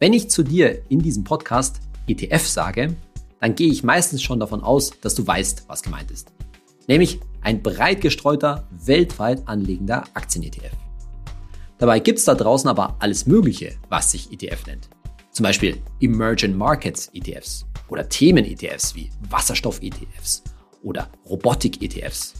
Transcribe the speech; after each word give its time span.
Wenn 0.00 0.12
ich 0.12 0.30
zu 0.30 0.44
dir 0.44 0.82
in 0.88 1.00
diesem 1.00 1.24
Podcast 1.24 1.80
ETF 2.06 2.46
sage, 2.46 2.94
dann 3.40 3.56
gehe 3.56 3.72
ich 3.72 3.82
meistens 3.82 4.22
schon 4.22 4.38
davon 4.38 4.62
aus, 4.62 4.92
dass 5.00 5.16
du 5.16 5.26
weißt, 5.26 5.64
was 5.66 5.82
gemeint 5.82 6.12
ist. 6.12 6.32
Nämlich 6.86 7.18
ein 7.40 7.64
breit 7.64 8.00
gestreuter, 8.00 8.68
weltweit 8.70 9.48
anlegender 9.48 10.04
Aktien-ETF. 10.14 10.70
Dabei 11.78 11.98
gibt 11.98 12.20
es 12.20 12.26
da 12.26 12.36
draußen 12.36 12.70
aber 12.70 12.94
alles 13.00 13.26
Mögliche, 13.26 13.74
was 13.88 14.12
sich 14.12 14.32
ETF 14.32 14.66
nennt. 14.68 14.88
Zum 15.32 15.42
Beispiel 15.42 15.82
Emerging 16.00 16.56
Markets 16.56 17.10
ETFs 17.12 17.66
oder 17.88 18.08
Themen-ETFs 18.08 18.94
wie 18.94 19.10
Wasserstoff-ETFs 19.30 20.44
oder 20.84 21.10
Robotik-ETFs 21.28 22.34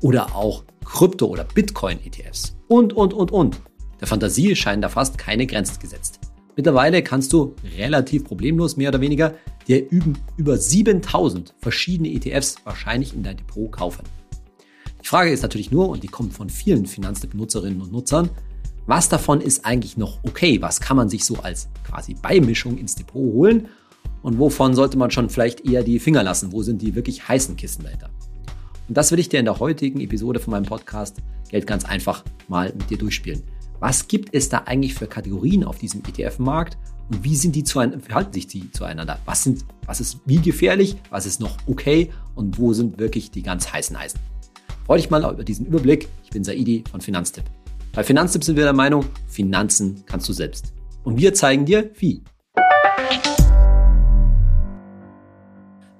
oder 0.00 0.36
auch 0.36 0.62
Krypto- 0.84 1.26
oder 1.26 1.42
Bitcoin-ETFs 1.42 2.56
und, 2.68 2.92
und, 2.92 3.12
und, 3.14 3.32
und. 3.32 3.60
Der 4.00 4.06
Fantasie 4.06 4.54
scheinen 4.54 4.80
da 4.80 4.88
fast 4.88 5.18
keine 5.18 5.46
Grenzen 5.46 5.80
gesetzt. 5.80 6.19
Mittlerweile 6.56 7.02
kannst 7.02 7.32
du 7.32 7.54
relativ 7.78 8.24
problemlos 8.24 8.76
mehr 8.76 8.90
oder 8.90 9.00
weniger 9.00 9.34
dir 9.66 9.86
über 10.36 10.56
7000 10.56 11.54
verschiedene 11.58 12.10
ETFs 12.10 12.56
wahrscheinlich 12.64 13.14
in 13.14 13.22
dein 13.22 13.36
Depot 13.36 13.70
kaufen. 13.70 14.04
Die 15.02 15.06
Frage 15.06 15.30
ist 15.30 15.42
natürlich 15.42 15.70
nur, 15.70 15.88
und 15.88 16.02
die 16.02 16.08
kommt 16.08 16.32
von 16.32 16.50
vielen 16.50 16.86
Finanztipp-Nutzerinnen 16.86 17.80
und 17.80 17.92
Nutzern, 17.92 18.30
was 18.86 19.08
davon 19.08 19.40
ist 19.40 19.64
eigentlich 19.64 19.96
noch 19.96 20.18
okay? 20.24 20.60
Was 20.60 20.80
kann 20.80 20.96
man 20.96 21.08
sich 21.08 21.24
so 21.24 21.36
als 21.36 21.68
quasi 21.84 22.14
Beimischung 22.14 22.76
ins 22.76 22.96
Depot 22.96 23.22
holen? 23.22 23.68
Und 24.22 24.38
wovon 24.38 24.74
sollte 24.74 24.98
man 24.98 25.10
schon 25.10 25.30
vielleicht 25.30 25.64
eher 25.64 25.82
die 25.82 25.98
Finger 25.98 26.22
lassen? 26.22 26.52
Wo 26.52 26.62
sind 26.62 26.82
die 26.82 26.94
wirklich 26.94 27.26
heißen 27.28 27.56
Kisten 27.56 27.84
dahinter? 27.84 28.10
Und 28.88 28.96
das 28.96 29.12
will 29.12 29.20
ich 29.20 29.28
dir 29.28 29.38
in 29.38 29.46
der 29.46 29.60
heutigen 29.60 30.00
Episode 30.00 30.40
von 30.40 30.50
meinem 30.50 30.66
Podcast 30.66 31.18
Geld 31.48 31.66
ganz 31.66 31.84
einfach 31.84 32.24
mal 32.48 32.72
mit 32.76 32.90
dir 32.90 32.98
durchspielen. 32.98 33.42
Was 33.80 34.08
gibt 34.08 34.34
es 34.34 34.50
da 34.50 34.64
eigentlich 34.66 34.92
für 34.92 35.06
Kategorien 35.06 35.64
auf 35.64 35.78
diesem 35.78 36.02
ETF-Markt 36.02 36.76
und 37.08 37.24
wie 37.24 37.34
sind 37.34 37.56
die 37.56 37.64
zueinander, 37.64 38.04
verhalten 38.04 38.34
sich 38.34 38.46
die 38.46 38.70
zueinander? 38.72 39.18
Was 39.24 39.42
sind, 39.42 39.64
was 39.86 40.00
ist 40.00 40.20
wie 40.26 40.36
gefährlich? 40.36 40.96
Was 41.08 41.24
ist 41.24 41.40
noch 41.40 41.56
okay? 41.66 42.12
Und 42.34 42.58
wo 42.58 42.74
sind 42.74 42.98
wirklich 42.98 43.30
die 43.30 43.42
ganz 43.42 43.72
heißen 43.72 43.96
Eisen? 43.96 44.20
Freue 44.84 44.98
dich 44.98 45.08
mal 45.08 45.22
über 45.32 45.44
diesen 45.44 45.64
Überblick. 45.64 46.08
Ich 46.24 46.28
bin 46.30 46.44
Saidi 46.44 46.84
von 46.90 47.00
Finanztipp. 47.00 47.44
Bei 47.94 48.04
Finanztipp 48.04 48.44
sind 48.44 48.56
wir 48.56 48.64
der 48.64 48.74
Meinung, 48.74 49.06
Finanzen 49.28 50.04
kannst 50.04 50.28
du 50.28 50.34
selbst. 50.34 50.74
Und 51.02 51.16
wir 51.16 51.32
zeigen 51.32 51.64
dir, 51.64 51.90
wie. 51.96 52.22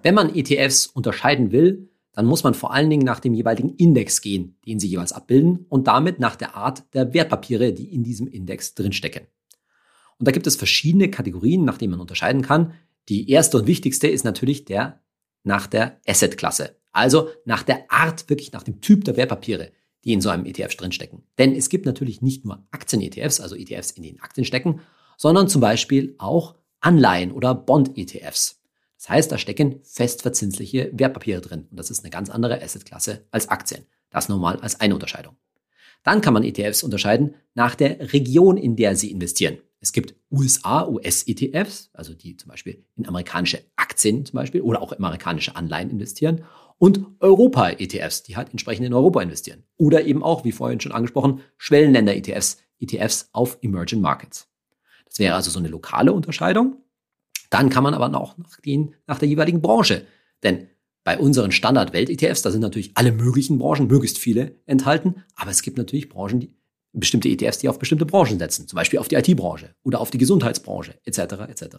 Wenn 0.03 0.15
man 0.15 0.34
ETFs 0.34 0.87
unterscheiden 0.87 1.50
will, 1.50 1.90
dann 2.21 2.27
muss 2.27 2.45
man 2.45 2.53
vor 2.53 2.75
allen 2.75 2.91
Dingen 2.91 3.07
nach 3.07 3.19
dem 3.19 3.33
jeweiligen 3.33 3.75
Index 3.77 4.21
gehen, 4.21 4.59
den 4.67 4.79
sie 4.79 4.89
jeweils 4.89 5.13
abbilden 5.13 5.65
und 5.71 5.87
damit 5.87 6.21
nach 6.21 6.37
der 6.37 6.55
Art 6.55 6.85
der 6.93 7.15
Wertpapiere, 7.15 7.73
die 7.73 7.95
in 7.95 8.05
diesem 8.05 8.29
Index 8.29 8.75
drinstecken. 8.75 9.27
Und 10.19 10.29
da 10.29 10.31
gibt 10.31 10.47
es 10.47 10.55
verschiedene 10.55 11.11
Kategorien, 11.11 11.65
nach 11.65 11.79
denen 11.79 11.93
man 11.93 12.01
unterscheiden 12.01 12.43
kann. 12.43 12.75
Die 13.09 13.31
erste 13.31 13.57
und 13.57 13.67
wichtigste 13.67 14.07
ist 14.07 14.25
natürlich 14.25 14.67
der 14.67 15.01
nach 15.45 15.67
der 15.67 15.99
Asset-Klasse, 16.07 16.77
also 16.93 17.31
nach 17.47 17.62
der 17.62 17.91
Art, 17.91 18.29
wirklich 18.29 18.53
nach 18.53 18.65
dem 18.65 18.83
Typ 18.83 19.05
der 19.05 19.17
Wertpapiere 19.17 19.73
die 20.05 20.12
in 20.12 20.21
so 20.21 20.31
einem 20.31 20.47
ETF 20.47 20.77
drinstecken. 20.77 21.23
Denn 21.39 21.55
es 21.55 21.69
gibt 21.69 21.87
natürlich 21.87 22.23
nicht 22.23 22.45
nur 22.45 22.67
Aktien-ETFs, 22.71 23.41
also 23.41 23.55
ETFs, 23.55 23.91
in 23.93 24.03
den 24.03 24.21
Aktien 24.21 24.45
stecken, 24.45 24.81
sondern 25.17 25.49
zum 25.49 25.61
Beispiel 25.61 26.15
auch 26.19 26.57
Anleihen- 26.81 27.33
oder 27.33 27.55
Bond-ETFs. 27.55 28.59
Das 29.01 29.09
heißt, 29.09 29.33
da 29.33 29.39
stecken 29.39 29.81
festverzinsliche 29.83 30.91
Wertpapiere 30.93 31.41
drin. 31.41 31.67
Und 31.70 31.81
das 31.81 31.91
ist 31.91 32.05
eine 32.05 32.11
ganz 32.11 32.29
andere 32.29 32.62
Assetklasse 32.62 33.27
als 33.31 33.48
Aktien. 33.48 33.87
Das 34.11 34.29
normal 34.29 34.56
als 34.61 34.79
eine 34.79 34.93
Unterscheidung. 34.93 35.37
Dann 36.03 36.20
kann 36.20 36.34
man 36.34 36.45
ETFs 36.45 36.83
unterscheiden 36.83 37.34
nach 37.55 37.75
der 37.75 38.12
Region, 38.12 38.59
in 38.59 38.77
der 38.77 38.97
sie 38.97 39.11
investieren. 39.11 39.56
Es 39.81 39.93
gibt 39.93 40.15
USA, 40.31 40.87
US-ETFs, 40.87 41.89
also 41.95 42.12
die 42.12 42.37
zum 42.37 42.51
Beispiel 42.51 42.84
in 42.95 43.09
amerikanische 43.09 43.62
Aktien 43.77 44.27
zum 44.27 44.37
Beispiel 44.37 44.61
oder 44.61 44.83
auch 44.83 44.93
amerikanische 44.93 45.56
Anleihen 45.56 45.89
investieren 45.89 46.45
und 46.77 47.01
Europa-ETFs, 47.21 48.23
die 48.25 48.37
halt 48.37 48.51
entsprechend 48.51 48.84
in 48.84 48.93
Europa 48.93 49.22
investieren. 49.22 49.65
Oder 49.78 50.05
eben 50.05 50.22
auch, 50.22 50.44
wie 50.44 50.53
vorhin 50.53 50.81
schon 50.81 50.93
angesprochen, 50.93 51.41
Schwellenländer-ETFs, 51.56 52.59
ETFs 52.78 53.31
auf 53.32 53.56
Emerging 53.62 54.03
Markets. 54.03 54.49
Das 55.06 55.19
wäre 55.19 55.37
also 55.37 55.50
so 55.50 55.59
eine 55.59 55.69
lokale 55.69 56.12
Unterscheidung. 56.12 56.77
Dann 57.50 57.69
kann 57.69 57.84
man 57.84 57.94
aber 57.94 58.19
auch 58.19 58.38
nach, 58.38 58.61
den, 58.61 58.94
nach 59.06 59.19
der 59.19 59.28
jeweiligen 59.28 59.61
Branche. 59.61 60.06
Denn 60.43 60.69
bei 61.05 61.19
unseren 61.19 61.53
Standard-Welt-ETFs, 61.53 62.43
da 62.43 62.50
sind 62.50 62.61
natürlich 62.61 62.93
alle 62.94 63.12
möglichen 63.12 63.59
Branchen, 63.59 63.87
möglichst 63.87 64.19
viele 64.19 64.56
enthalten. 64.66 65.25
Aber 65.34 65.50
es 65.50 65.62
gibt 65.62 65.77
natürlich 65.77 66.09
Branchen, 66.09 66.41
die, 66.41 66.55
bestimmte 66.93 67.28
ETFs, 67.28 67.59
die 67.59 67.69
auf 67.69 67.78
bestimmte 67.78 68.06
Branchen 68.06 68.38
setzen. 68.38 68.66
Zum 68.66 68.77
Beispiel 68.77 68.99
auf 68.99 69.09
die 69.09 69.16
IT-Branche 69.16 69.75
oder 69.83 70.00
auf 70.00 70.11
die 70.11 70.19
Gesundheitsbranche 70.19 70.99
etc. 71.05 71.19
etc. 71.49 71.77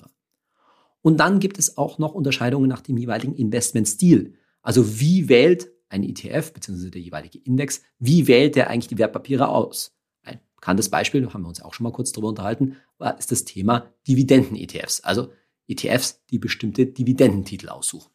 Und 1.01 1.19
dann 1.19 1.39
gibt 1.39 1.57
es 1.57 1.77
auch 1.77 1.97
noch 1.97 2.13
Unterscheidungen 2.13 2.69
nach 2.69 2.81
dem 2.81 2.97
jeweiligen 2.97 3.35
Investmentstil. 3.35 4.35
Also 4.61 4.99
wie 4.99 5.27
wählt 5.27 5.71
ein 5.89 6.03
ETF 6.03 6.53
bzw. 6.53 6.89
der 6.89 7.01
jeweilige 7.01 7.39
Index, 7.39 7.81
wie 7.99 8.27
wählt 8.27 8.55
der 8.55 8.69
eigentlich 8.69 8.87
die 8.87 8.97
Wertpapiere 8.97 9.49
aus? 9.49 9.93
Ein 10.23 10.39
bekanntes 10.55 10.89
Beispiel, 10.89 11.27
haben 11.33 11.41
wir 11.41 11.49
uns 11.49 11.61
auch 11.61 11.73
schon 11.73 11.83
mal 11.83 11.91
kurz 11.91 12.11
darüber 12.11 12.29
unterhalten, 12.29 12.77
ist 13.17 13.31
das 13.31 13.43
Thema 13.43 13.91
Dividenden-ETFs, 14.07 15.01
also 15.01 15.29
ETFs, 15.71 16.21
die 16.29 16.39
bestimmte 16.39 16.85
Dividendentitel 16.85 17.69
aussuchen. 17.69 18.11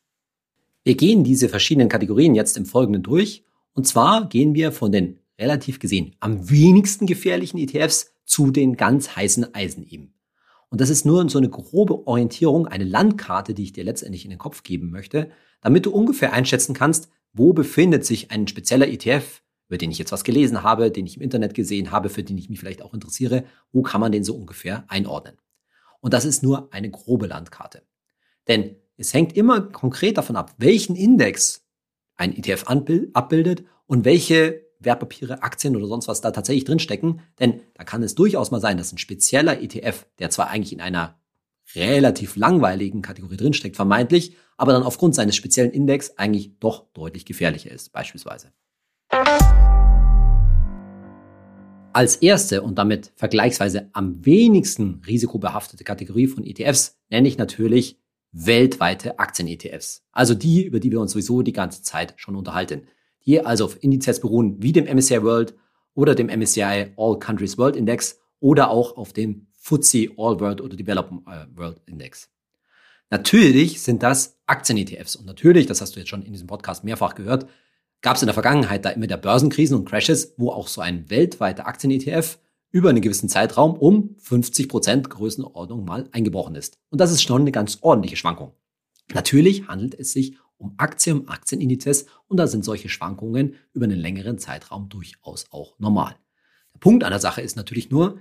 Wir 0.85 0.95
gehen 0.95 1.25
diese 1.25 1.49
verschiedenen 1.49 1.89
Kategorien 1.89 2.35
jetzt 2.35 2.57
im 2.57 2.65
Folgenden 2.65 3.03
durch. 3.03 3.45
Und 3.73 3.87
zwar 3.87 4.29
gehen 4.29 4.55
wir 4.55 4.73
von 4.73 4.93
den 4.93 5.19
relativ 5.39 5.79
gesehen 5.79 6.15
am 6.21 6.49
wenigsten 6.49 7.07
gefährlichen 7.07 7.59
ETFs 7.59 8.13
zu 8.25 8.51
den 8.51 8.77
ganz 8.77 9.17
heißen 9.17 9.55
Eisen 9.55 9.87
eben. 9.89 10.15
Und 10.69 10.81
das 10.81 10.91
ist 10.91 11.05
nur 11.05 11.29
so 11.29 11.39
eine 11.39 11.49
grobe 11.49 12.07
Orientierung, 12.07 12.67
eine 12.67 12.85
Landkarte, 12.85 13.55
die 13.55 13.65
ich 13.65 13.73
dir 13.73 13.85
letztendlich 13.85 14.25
in 14.25 14.31
den 14.31 14.39
Kopf 14.39 14.63
geben 14.63 14.91
möchte, 14.91 15.31
damit 15.61 15.87
du 15.87 15.91
ungefähr 15.91 16.33
einschätzen 16.33 16.75
kannst, 16.75 17.09
wo 17.33 17.53
befindet 17.53 18.05
sich 18.05 18.31
ein 18.31 18.49
spezieller 18.49 18.89
ETF, 18.89 19.43
über 19.69 19.79
den 19.79 19.91
ich 19.91 19.99
jetzt 19.99 20.13
was 20.13 20.25
gelesen 20.25 20.63
habe, 20.63 20.91
den 20.91 21.07
ich 21.07 21.17
im 21.17 21.23
Internet 21.23 21.55
gesehen 21.55 21.91
habe, 21.91 22.09
für 22.09 22.23
den 22.23 22.39
ich 22.39 22.49
mich 22.49 22.59
vielleicht 22.59 22.83
auch 22.83 22.95
interessiere, 22.95 23.45
wo 23.73 23.83
kann 23.83 24.01
man 24.01 24.13
den 24.13 24.25
so 24.25 24.35
ungefähr 24.35 24.85
einordnen. 24.89 25.37
Und 26.01 26.15
das 26.15 26.25
ist 26.25 26.43
nur 26.43 26.73
eine 26.73 26.91
grobe 26.91 27.27
Landkarte. 27.27 27.83
Denn 28.49 28.77
es 28.97 29.13
hängt 29.13 29.37
immer 29.37 29.61
konkret 29.61 30.19
davon 30.19 30.37
ab, 30.37 30.55
welchen 30.59 30.97
Index 30.97 31.67
ein 32.17 32.37
ETF 32.37 32.65
abbildet 32.67 33.65
und 33.87 34.05
welche 34.05 34.67
Wertpapiere, 34.79 35.43
Aktien 35.43 35.77
oder 35.77 35.87
sonst 35.87 36.09
was 36.09 36.21
da 36.21 36.31
tatsächlich 36.31 36.65
drinstecken. 36.65 37.21
Denn 37.41 37.61
da 37.75 37.85
kann 37.85 38.03
es 38.03 38.15
durchaus 38.15 38.51
mal 38.51 38.61
sein, 38.61 38.79
dass 38.79 38.93
ein 38.93 38.99
spezieller 38.99 39.61
ETF, 39.61 40.07
der 40.19 40.31
zwar 40.31 40.49
eigentlich 40.49 40.73
in 40.73 40.81
einer 40.81 41.19
relativ 41.75 42.37
langweiligen 42.37 43.03
Kategorie 43.03 43.37
drinsteckt, 43.37 43.77
vermeintlich, 43.77 44.37
aber 44.57 44.73
dann 44.73 44.83
aufgrund 44.83 45.15
seines 45.15 45.37
speziellen 45.37 45.73
Index 45.73 46.17
eigentlich 46.17 46.59
doch 46.59 46.87
deutlich 46.93 47.27
gefährlicher 47.27 47.71
ist, 47.71 47.93
beispielsweise. 47.93 48.53
Als 51.97 52.17
erste 52.17 52.61
und 52.61 52.77
damit 52.77 53.11
vergleichsweise 53.17 53.89
am 53.95 54.27
wenigsten 54.27 55.01
risikobehaftete 55.07 55.83
Kategorie 55.83 56.27
von 56.27 56.45
ETFs 56.45 56.99
nenne 57.09 57.27
ich 57.27 57.39
natürlich 57.39 57.99
weltweite 58.33 59.19
Aktien-ETFs. 59.19 60.05
Also 60.13 60.35
die, 60.35 60.67
über 60.67 60.79
die 60.79 60.93
wir 60.93 61.01
uns 61.01 61.13
sowieso 61.13 61.41
die 61.41 61.55
ganze 61.55 61.81
Zeit 61.81 62.13
schon 62.19 62.37
unterhalten. 62.37 62.83
Die 63.25 63.41
also 63.41 63.65
auf 63.65 63.83
Indizes 63.83 64.21
beruhen 64.21 64.63
wie 64.63 64.73
dem 64.73 64.85
MSCI 64.85 65.23
World 65.23 65.55
oder 65.95 66.15
dem 66.15 66.27
MSCI 66.27 66.93
All 66.99 67.19
Countries 67.19 67.57
World 67.57 67.77
Index 67.77 68.21
oder 68.41 68.69
auch 68.69 68.99
auf 68.99 69.15
dem 69.15 69.47
FTSE 69.59 70.11
All 70.19 70.39
World 70.39 70.61
oder 70.61 70.77
Developed 70.77 71.13
äh, 71.27 71.47
World 71.57 71.81
Index. 71.87 72.29
Natürlich 73.09 73.81
sind 73.81 74.03
das 74.03 74.39
Aktien-ETFs 74.45 75.17
und 75.17 75.25
natürlich, 75.25 75.65
das 75.65 75.81
hast 75.81 75.97
du 75.97 76.01
jetzt 76.01 76.11
schon 76.11 76.21
in 76.21 76.35
diesem 76.35 76.47
Podcast 76.47 76.85
mehrfach 76.85 77.15
gehört, 77.15 77.47
gab 78.03 78.17
es 78.17 78.23
in 78.23 78.27
der 78.27 78.35
Vergangenheit 78.35 78.85
da 78.85 78.91
immer 78.91 79.07
der 79.07 79.17
Börsenkrisen 79.17 79.77
und 79.77 79.89
Crashes, 79.89 80.35
wo 80.37 80.51
auch 80.51 80.69
so 80.69 80.81
ein 80.81 81.11
weltweiter 81.11 81.67
Aktien-ETF 81.67 82.39
über 82.71 82.91
einen 82.91 83.01
gewissen 83.01 83.29
Zeitraum 83.29 83.75
um 83.75 84.17
50 84.19 84.69
Prozent 84.69 85.11
Größenordnung 85.11 85.85
mal 85.85 86.09
eingebrochen 86.13 86.55
ist. 86.57 86.79
Und 86.91 87.01
das 87.01 87.13
ist 87.13 87.23
schon 87.23 87.43
eine 87.43 87.53
ganz 87.53 87.79
ordentliche 87.81 88.17
Schwankung. 88.17 88.53
Natürlich 89.15 89.69
handelt 89.69 89.95
es 89.95 90.13
sich 90.13 90.37
um 90.59 90.75
Aktien, 90.79 91.21
um 91.21 91.29
Aktienindizes 91.29 92.07
und 92.29 92.39
da 92.39 92.47
sind 92.47 92.65
solche 92.65 92.89
Schwankungen 92.89 93.55
über 93.73 93.85
einen 93.85 93.99
längeren 93.99 94.39
Zeitraum 94.39 94.89
durchaus 94.89 95.47
auch 95.51 95.79
normal. 95.79 96.17
Der 96.75 96.81
Punkt 96.81 97.05
an 97.05 97.11
der 97.11 97.21
Sache 97.21 97.41
ist 97.41 97.57
natürlich 97.57 97.91
nur, 97.91 98.19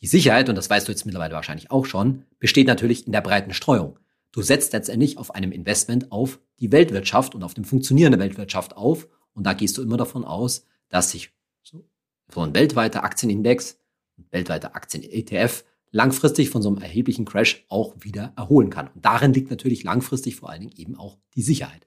die 0.00 0.06
Sicherheit, 0.06 0.48
und 0.48 0.56
das 0.56 0.68
weißt 0.68 0.86
du 0.86 0.92
jetzt 0.92 1.06
mittlerweile 1.06 1.34
wahrscheinlich 1.34 1.70
auch 1.70 1.86
schon, 1.86 2.24
besteht 2.38 2.66
natürlich 2.66 3.06
in 3.06 3.12
der 3.12 3.22
breiten 3.22 3.54
Streuung. 3.54 3.98
Du 4.30 4.42
setzt 4.42 4.74
letztendlich 4.74 5.16
auf 5.16 5.34
einem 5.34 5.52
Investment 5.52 6.12
auf 6.12 6.38
die 6.60 6.70
Weltwirtschaft 6.70 7.34
und 7.34 7.42
auf 7.42 7.54
dem 7.54 7.64
Funktionieren 7.64 8.12
der 8.12 8.20
Weltwirtschaft 8.20 8.76
auf. 8.76 9.08
Und 9.36 9.44
da 9.44 9.52
gehst 9.52 9.76
du 9.76 9.82
immer 9.82 9.98
davon 9.98 10.24
aus, 10.24 10.64
dass 10.88 11.10
sich 11.10 11.30
so 11.62 12.40
ein 12.40 12.54
weltweiter 12.54 13.04
Aktienindex, 13.04 13.78
ein 14.18 14.26
weltweiter 14.30 14.74
Aktien-ETF 14.74 15.64
langfristig 15.90 16.48
von 16.48 16.62
so 16.62 16.70
einem 16.70 16.78
erheblichen 16.78 17.26
Crash 17.26 17.64
auch 17.68 17.94
wieder 18.00 18.32
erholen 18.36 18.70
kann. 18.70 18.88
Und 18.94 19.04
darin 19.04 19.34
liegt 19.34 19.50
natürlich 19.50 19.84
langfristig 19.84 20.36
vor 20.36 20.48
allen 20.50 20.62
Dingen 20.62 20.74
eben 20.76 20.96
auch 20.96 21.18
die 21.34 21.42
Sicherheit. 21.42 21.86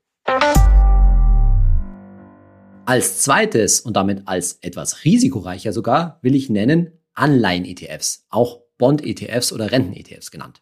Als 2.86 3.24
zweites 3.24 3.82
und 3.82 3.96
damit 3.96 4.28
als 4.28 4.60
etwas 4.62 5.04
risikoreicher 5.04 5.74
sogar 5.74 6.20
will 6.22 6.36
ich 6.36 6.50
nennen 6.50 6.92
Anleihen-ETFs, 7.14 8.28
auch 8.30 8.62
Bond-ETFs 8.78 9.52
oder 9.52 9.72
Renten-ETFs 9.72 10.30
genannt. 10.30 10.62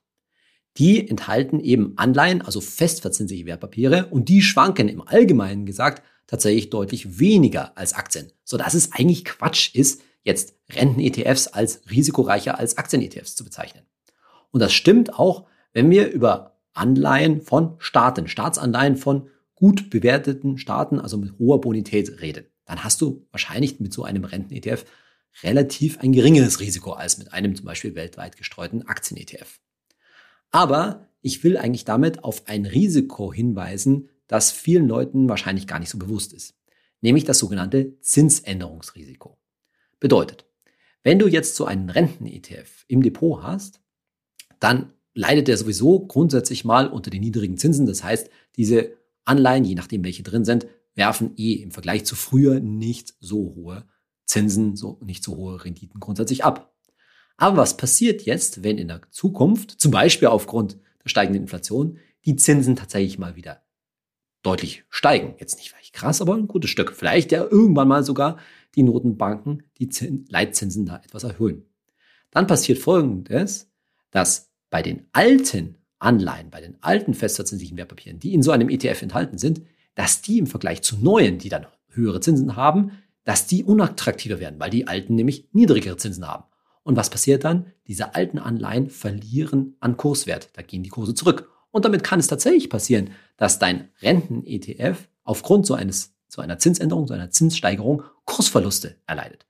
Die 0.77 1.07
enthalten 1.07 1.59
eben 1.59 1.97
Anleihen, 1.97 2.41
also 2.41 2.61
festverzinsliche 2.61 3.45
Wertpapiere, 3.45 4.07
und 4.07 4.29
die 4.29 4.41
schwanken 4.41 4.87
im 4.87 5.05
Allgemeinen 5.05 5.65
gesagt 5.65 6.01
tatsächlich 6.27 6.69
deutlich 6.69 7.19
weniger 7.19 7.77
als 7.77 7.93
Aktien, 7.93 8.31
sodass 8.43 8.73
es 8.73 8.91
eigentlich 8.91 9.25
Quatsch 9.25 9.73
ist, 9.73 10.01
jetzt 10.23 10.55
Renten-ETFs 10.69 11.47
als 11.47 11.81
risikoreicher 11.89 12.59
als 12.59 12.77
Aktien-ETFs 12.77 13.35
zu 13.35 13.43
bezeichnen. 13.43 13.83
Und 14.51 14.59
das 14.59 14.73
stimmt 14.73 15.13
auch, 15.13 15.47
wenn 15.73 15.89
wir 15.89 16.11
über 16.11 16.57
Anleihen 16.73 17.41
von 17.41 17.75
Staaten, 17.79 18.27
Staatsanleihen 18.27 18.97
von 18.97 19.29
gut 19.55 19.89
bewerteten 19.89 20.57
Staaten, 20.57 20.99
also 20.99 21.17
mit 21.17 21.39
hoher 21.39 21.61
Bonität 21.61 22.21
reden. 22.21 22.45
Dann 22.65 22.83
hast 22.83 23.01
du 23.01 23.25
wahrscheinlich 23.31 23.79
mit 23.79 23.93
so 23.93 24.03
einem 24.03 24.25
Renten-ETF 24.25 24.85
relativ 25.43 25.99
ein 25.99 26.11
geringeres 26.11 26.59
Risiko 26.59 26.91
als 26.91 27.17
mit 27.17 27.33
einem 27.33 27.55
zum 27.55 27.65
Beispiel 27.65 27.95
weltweit 27.95 28.37
gestreuten 28.37 28.85
Aktien-ETF. 28.85 29.59
Aber 30.51 31.07
ich 31.21 31.43
will 31.43 31.57
eigentlich 31.57 31.85
damit 31.85 32.23
auf 32.23 32.47
ein 32.47 32.65
Risiko 32.65 33.33
hinweisen, 33.33 34.09
das 34.27 34.51
vielen 34.51 34.87
Leuten 34.87 35.29
wahrscheinlich 35.29 35.67
gar 35.67 35.79
nicht 35.79 35.89
so 35.89 35.97
bewusst 35.97 36.33
ist, 36.33 36.55
nämlich 37.01 37.23
das 37.23 37.39
sogenannte 37.39 37.99
Zinsänderungsrisiko. 38.01 39.37
Bedeutet, 39.99 40.45
wenn 41.03 41.19
du 41.19 41.27
jetzt 41.27 41.55
so 41.55 41.65
einen 41.65 41.89
Renten-ETF 41.89 42.85
im 42.87 43.01
Depot 43.01 43.41
hast, 43.41 43.81
dann 44.59 44.93
leidet 45.13 45.47
der 45.47 45.57
sowieso 45.57 46.05
grundsätzlich 46.05 46.65
mal 46.65 46.87
unter 46.87 47.09
den 47.09 47.21
niedrigen 47.21 47.57
Zinsen. 47.57 47.85
Das 47.85 48.03
heißt, 48.03 48.29
diese 48.55 48.93
Anleihen, 49.25 49.63
je 49.63 49.75
nachdem 49.75 50.03
welche 50.03 50.23
drin 50.23 50.45
sind, 50.45 50.67
werfen 50.95 51.33
eh 51.37 51.53
im 51.53 51.71
Vergleich 51.71 52.05
zu 52.05 52.15
früher 52.15 52.59
nicht 52.59 53.15
so 53.19 53.53
hohe 53.55 53.87
Zinsen, 54.25 54.75
so 54.75 54.99
nicht 55.03 55.23
so 55.23 55.37
hohe 55.37 55.63
Renditen 55.63 55.99
grundsätzlich 55.99 56.43
ab. 56.43 56.75
Aber 57.37 57.57
was 57.57 57.77
passiert 57.77 58.23
jetzt, 58.23 58.63
wenn 58.63 58.77
in 58.77 58.87
der 58.87 59.01
Zukunft, 59.11 59.71
zum 59.71 59.91
Beispiel 59.91 60.27
aufgrund 60.27 60.77
der 61.03 61.09
steigenden 61.09 61.43
Inflation, 61.43 61.99
die 62.25 62.35
Zinsen 62.35 62.75
tatsächlich 62.75 63.19
mal 63.19 63.35
wieder 63.35 63.61
deutlich 64.43 64.83
steigen? 64.89 65.35
Jetzt 65.39 65.57
nicht 65.57 65.69
vielleicht 65.69 65.93
krass, 65.93 66.21
aber 66.21 66.35
ein 66.35 66.47
gutes 66.47 66.69
Stück. 66.69 66.93
Vielleicht 66.93 67.31
ja 67.31 67.43
irgendwann 67.43 67.87
mal 67.87 68.03
sogar 68.03 68.37
die 68.75 68.83
Notenbanken 68.83 69.63
die 69.77 69.89
Leitzinsen 70.29 70.85
da 70.85 70.97
etwas 70.97 71.23
erhöhen. 71.23 71.65
Dann 72.31 72.47
passiert 72.47 72.79
Folgendes, 72.79 73.71
dass 74.11 74.51
bei 74.69 74.81
den 74.81 75.07
alten 75.13 75.77
Anleihen, 75.99 76.49
bei 76.49 76.61
den 76.61 76.77
alten 76.81 77.13
festverzinslichen 77.13 77.77
Wertpapieren, 77.77 78.19
die 78.19 78.33
in 78.33 78.43
so 78.43 78.51
einem 78.51 78.69
ETF 78.69 79.01
enthalten 79.01 79.37
sind, 79.37 79.61
dass 79.95 80.21
die 80.21 80.37
im 80.37 80.47
Vergleich 80.47 80.83
zu 80.83 80.97
neuen, 80.97 81.39
die 81.39 81.49
dann 81.49 81.65
höhere 81.89 82.19
Zinsen 82.19 82.55
haben, 82.55 82.91
dass 83.23 83.47
die 83.47 83.63
unattraktiver 83.63 84.39
werden, 84.39 84.59
weil 84.59 84.69
die 84.69 84.87
alten 84.87 85.15
nämlich 85.15 85.49
niedrigere 85.51 85.97
Zinsen 85.97 86.27
haben. 86.27 86.43
Und 86.83 86.95
was 86.95 87.09
passiert 87.09 87.43
dann? 87.43 87.73
Diese 87.87 88.15
alten 88.15 88.39
Anleihen 88.39 88.89
verlieren 88.89 89.75
an 89.79 89.97
Kurswert. 89.97 90.49
Da 90.53 90.61
gehen 90.61 90.83
die 90.83 90.89
Kurse 90.89 91.13
zurück. 91.13 91.51
Und 91.71 91.85
damit 91.85 92.03
kann 92.03 92.19
es 92.19 92.27
tatsächlich 92.27 92.69
passieren, 92.69 93.11
dass 93.37 93.59
dein 93.59 93.89
Renten-ETF 94.01 95.07
aufgrund 95.23 95.65
so 95.65 95.73
eines, 95.73 96.15
so 96.27 96.41
einer 96.41 96.57
Zinsänderung, 96.59 97.07
so 97.07 97.13
einer 97.13 97.29
Zinssteigerung 97.29 98.03
Kursverluste 98.25 98.95
erleidet. 99.05 99.45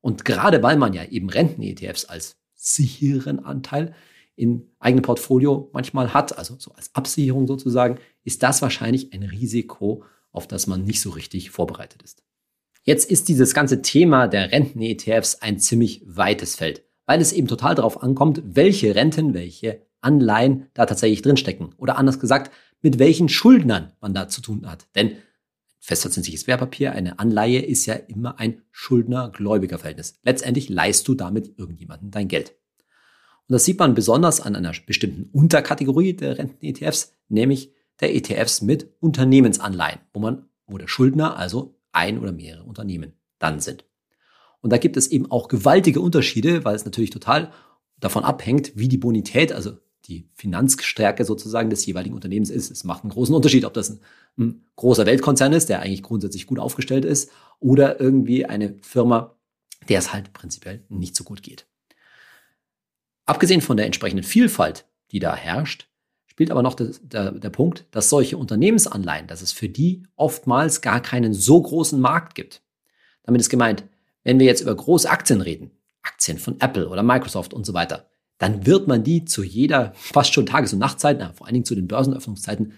Und 0.00 0.24
gerade 0.24 0.62
weil 0.62 0.76
man 0.76 0.92
ja 0.92 1.04
eben 1.04 1.30
Renten-ETFs 1.30 2.04
als 2.04 2.36
sicheren 2.54 3.44
Anteil 3.44 3.94
in 4.36 4.70
eigenem 4.78 5.02
Portfolio 5.02 5.70
manchmal 5.72 6.14
hat, 6.14 6.36
also 6.38 6.56
so 6.58 6.72
als 6.72 6.94
Absicherung 6.94 7.46
sozusagen, 7.46 7.98
ist 8.24 8.42
das 8.42 8.62
wahrscheinlich 8.62 9.12
ein 9.12 9.22
Risiko, 9.22 10.04
auf 10.30 10.46
das 10.46 10.66
man 10.66 10.84
nicht 10.84 11.00
so 11.00 11.10
richtig 11.10 11.50
vorbereitet 11.50 12.02
ist. 12.02 12.22
Jetzt 12.84 13.10
ist 13.10 13.28
dieses 13.28 13.54
ganze 13.54 13.82
Thema 13.82 14.26
der 14.26 14.50
Renten-ETFs 14.50 15.36
ein 15.36 15.58
ziemlich 15.58 16.02
weites 16.04 16.56
Feld, 16.56 16.82
weil 17.06 17.20
es 17.20 17.32
eben 17.32 17.46
total 17.46 17.74
darauf 17.74 18.02
ankommt, 18.02 18.42
welche 18.44 18.94
Renten, 18.94 19.34
welche 19.34 19.86
Anleihen 20.02 20.68
da 20.74 20.86
tatsächlich 20.86 21.22
drinstecken. 21.22 21.74
Oder 21.78 21.96
anders 21.96 22.20
gesagt, 22.20 22.52
mit 22.80 22.98
welchen 22.98 23.28
Schuldnern 23.28 23.92
man 24.00 24.14
da 24.14 24.28
zu 24.28 24.40
tun 24.40 24.68
hat. 24.68 24.86
Denn 24.94 25.16
festverzinsliches 25.78 26.46
Wertpapier, 26.46 26.92
eine 26.92 27.18
Anleihe 27.18 27.60
ist 27.60 27.86
ja 27.86 27.94
immer 27.94 28.38
ein 28.38 28.62
Schuldner-Gläubiger-Verhältnis. 28.70 30.18
Letztendlich 30.22 30.68
leist 30.68 31.08
du 31.08 31.14
damit 31.14 31.58
irgendjemandem 31.58 32.10
dein 32.10 32.28
Geld. 32.28 32.54
Und 33.48 33.54
das 33.54 33.64
sieht 33.64 33.78
man 33.78 33.94
besonders 33.94 34.40
an 34.40 34.54
einer 34.54 34.72
bestimmten 34.86 35.28
Unterkategorie 35.32 36.14
der 36.14 36.38
Renten-ETFs, 36.38 37.14
nämlich 37.28 37.72
der 38.00 38.14
ETFs 38.14 38.62
mit 38.62 38.94
Unternehmensanleihen, 39.00 40.00
wo 40.12 40.20
man, 40.20 40.46
wo 40.66 40.78
der 40.78 40.88
Schuldner 40.88 41.36
also 41.36 41.78
ein 41.90 42.18
oder 42.18 42.32
mehrere 42.32 42.64
Unternehmen 42.64 43.14
dann 43.38 43.60
sind. 43.60 43.84
Und 44.60 44.72
da 44.72 44.78
gibt 44.78 44.96
es 44.96 45.08
eben 45.08 45.30
auch 45.30 45.48
gewaltige 45.48 46.00
Unterschiede, 46.00 46.64
weil 46.64 46.76
es 46.76 46.84
natürlich 46.84 47.10
total 47.10 47.52
davon 47.98 48.24
abhängt, 48.24 48.72
wie 48.76 48.88
die 48.88 48.98
Bonität, 48.98 49.52
also 49.52 49.76
die 50.06 50.28
Finanzstärke 50.34 51.24
sozusagen 51.24 51.70
des 51.70 51.86
jeweiligen 51.86 52.14
Unternehmens 52.14 52.50
ist. 52.50 52.70
Es 52.70 52.84
macht 52.84 53.04
einen 53.04 53.12
großen 53.12 53.34
Unterschied, 53.34 53.64
ob 53.64 53.74
das 53.74 53.90
ein, 53.90 54.00
ein 54.38 54.64
großer 54.76 55.06
Weltkonzern 55.06 55.52
ist, 55.52 55.68
der 55.68 55.80
eigentlich 55.80 56.02
grundsätzlich 56.02 56.46
gut 56.46 56.58
aufgestellt 56.58 57.04
ist, 57.04 57.30
oder 57.60 58.00
irgendwie 58.00 58.44
eine 58.46 58.76
Firma, 58.82 59.36
der 59.88 59.98
es 59.98 60.12
halt 60.12 60.32
prinzipiell 60.32 60.84
nicht 60.88 61.14
so 61.14 61.24
gut 61.24 61.42
geht. 61.42 61.66
Abgesehen 63.26 63.60
von 63.60 63.76
der 63.76 63.86
entsprechenden 63.86 64.24
Vielfalt, 64.24 64.86
die 65.12 65.20
da 65.20 65.36
herrscht, 65.36 65.88
spielt 66.26 66.50
aber 66.50 66.62
noch 66.62 66.74
der, 66.74 66.88
der, 67.02 67.30
der, 67.32 67.50
Punkt, 67.50 67.86
dass 67.90 68.08
solche 68.08 68.36
Unternehmensanleihen, 68.36 69.26
dass 69.26 69.42
es 69.42 69.52
für 69.52 69.68
die 69.68 70.04
oftmals 70.16 70.80
gar 70.80 71.00
keinen 71.00 71.34
so 71.34 71.60
großen 71.62 72.00
Markt 72.00 72.34
gibt. 72.34 72.62
Damit 73.22 73.40
ist 73.40 73.50
gemeint, 73.50 73.84
wenn 74.24 74.38
wir 74.38 74.46
jetzt 74.46 74.62
über 74.62 74.74
große 74.74 75.08
Aktien 75.08 75.40
reden, 75.40 75.70
Aktien 76.02 76.38
von 76.38 76.60
Apple 76.60 76.88
oder 76.88 77.02
Microsoft 77.02 77.54
und 77.54 77.64
so 77.64 77.74
weiter, 77.74 78.08
dann 78.42 78.66
wird 78.66 78.88
man 78.88 79.04
die 79.04 79.24
zu 79.24 79.44
jeder, 79.44 79.92
fast 79.94 80.34
schon 80.34 80.46
Tages- 80.46 80.72
und 80.72 80.80
Nachtzeit, 80.80 81.18
na, 81.20 81.32
vor 81.32 81.46
allen 81.46 81.54
Dingen 81.54 81.64
zu 81.64 81.76
den 81.76 81.86
Börsenöffnungszeiten, 81.86 82.72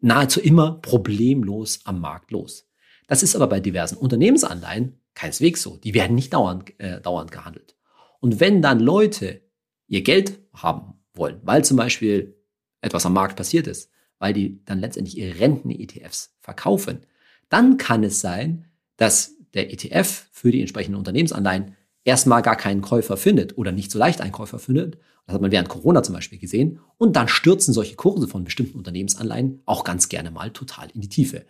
nahezu 0.00 0.40
immer 0.40 0.80
problemlos 0.82 1.78
am 1.84 2.00
Markt 2.00 2.32
los. 2.32 2.68
Das 3.06 3.22
ist 3.22 3.36
aber 3.36 3.46
bei 3.46 3.60
diversen 3.60 3.94
Unternehmensanleihen 3.94 5.00
keineswegs 5.14 5.62
so. 5.62 5.76
Die 5.76 5.94
werden 5.94 6.16
nicht 6.16 6.32
dauernd, 6.32 6.72
äh, 6.80 7.00
dauernd 7.00 7.30
gehandelt. 7.30 7.76
Und 8.18 8.40
wenn 8.40 8.62
dann 8.62 8.80
Leute 8.80 9.42
ihr 9.86 10.02
Geld 10.02 10.40
haben 10.54 10.94
wollen, 11.14 11.38
weil 11.44 11.64
zum 11.64 11.76
Beispiel 11.76 12.36
etwas 12.80 13.06
am 13.06 13.12
Markt 13.12 13.36
passiert 13.36 13.68
ist, 13.68 13.92
weil 14.18 14.32
die 14.32 14.60
dann 14.64 14.80
letztendlich 14.80 15.16
ihre 15.16 15.38
Renten-ETFs 15.38 16.34
verkaufen, 16.40 17.06
dann 17.48 17.76
kann 17.76 18.02
es 18.02 18.20
sein, 18.20 18.66
dass 18.96 19.36
der 19.54 19.72
ETF 19.72 20.26
für 20.32 20.50
die 20.50 20.60
entsprechenden 20.60 20.98
Unternehmensanleihen 20.98 21.76
erstmal 22.04 22.42
gar 22.42 22.56
keinen 22.56 22.82
Käufer 22.82 23.16
findet 23.16 23.58
oder 23.58 23.72
nicht 23.72 23.90
so 23.90 23.98
leicht 23.98 24.20
einen 24.20 24.32
Käufer 24.32 24.58
findet. 24.58 24.98
Das 25.26 25.34
hat 25.34 25.42
man 25.42 25.52
während 25.52 25.68
Corona 25.68 26.02
zum 26.02 26.14
Beispiel 26.14 26.38
gesehen. 26.38 26.80
Und 26.98 27.16
dann 27.16 27.28
stürzen 27.28 27.74
solche 27.74 27.96
Kurse 27.96 28.26
von 28.26 28.44
bestimmten 28.44 28.78
Unternehmensanleihen 28.78 29.62
auch 29.66 29.84
ganz 29.84 30.08
gerne 30.08 30.30
mal 30.30 30.50
total 30.50 30.88
in 30.94 31.00
die 31.00 31.08
Tiefe. 31.08 31.44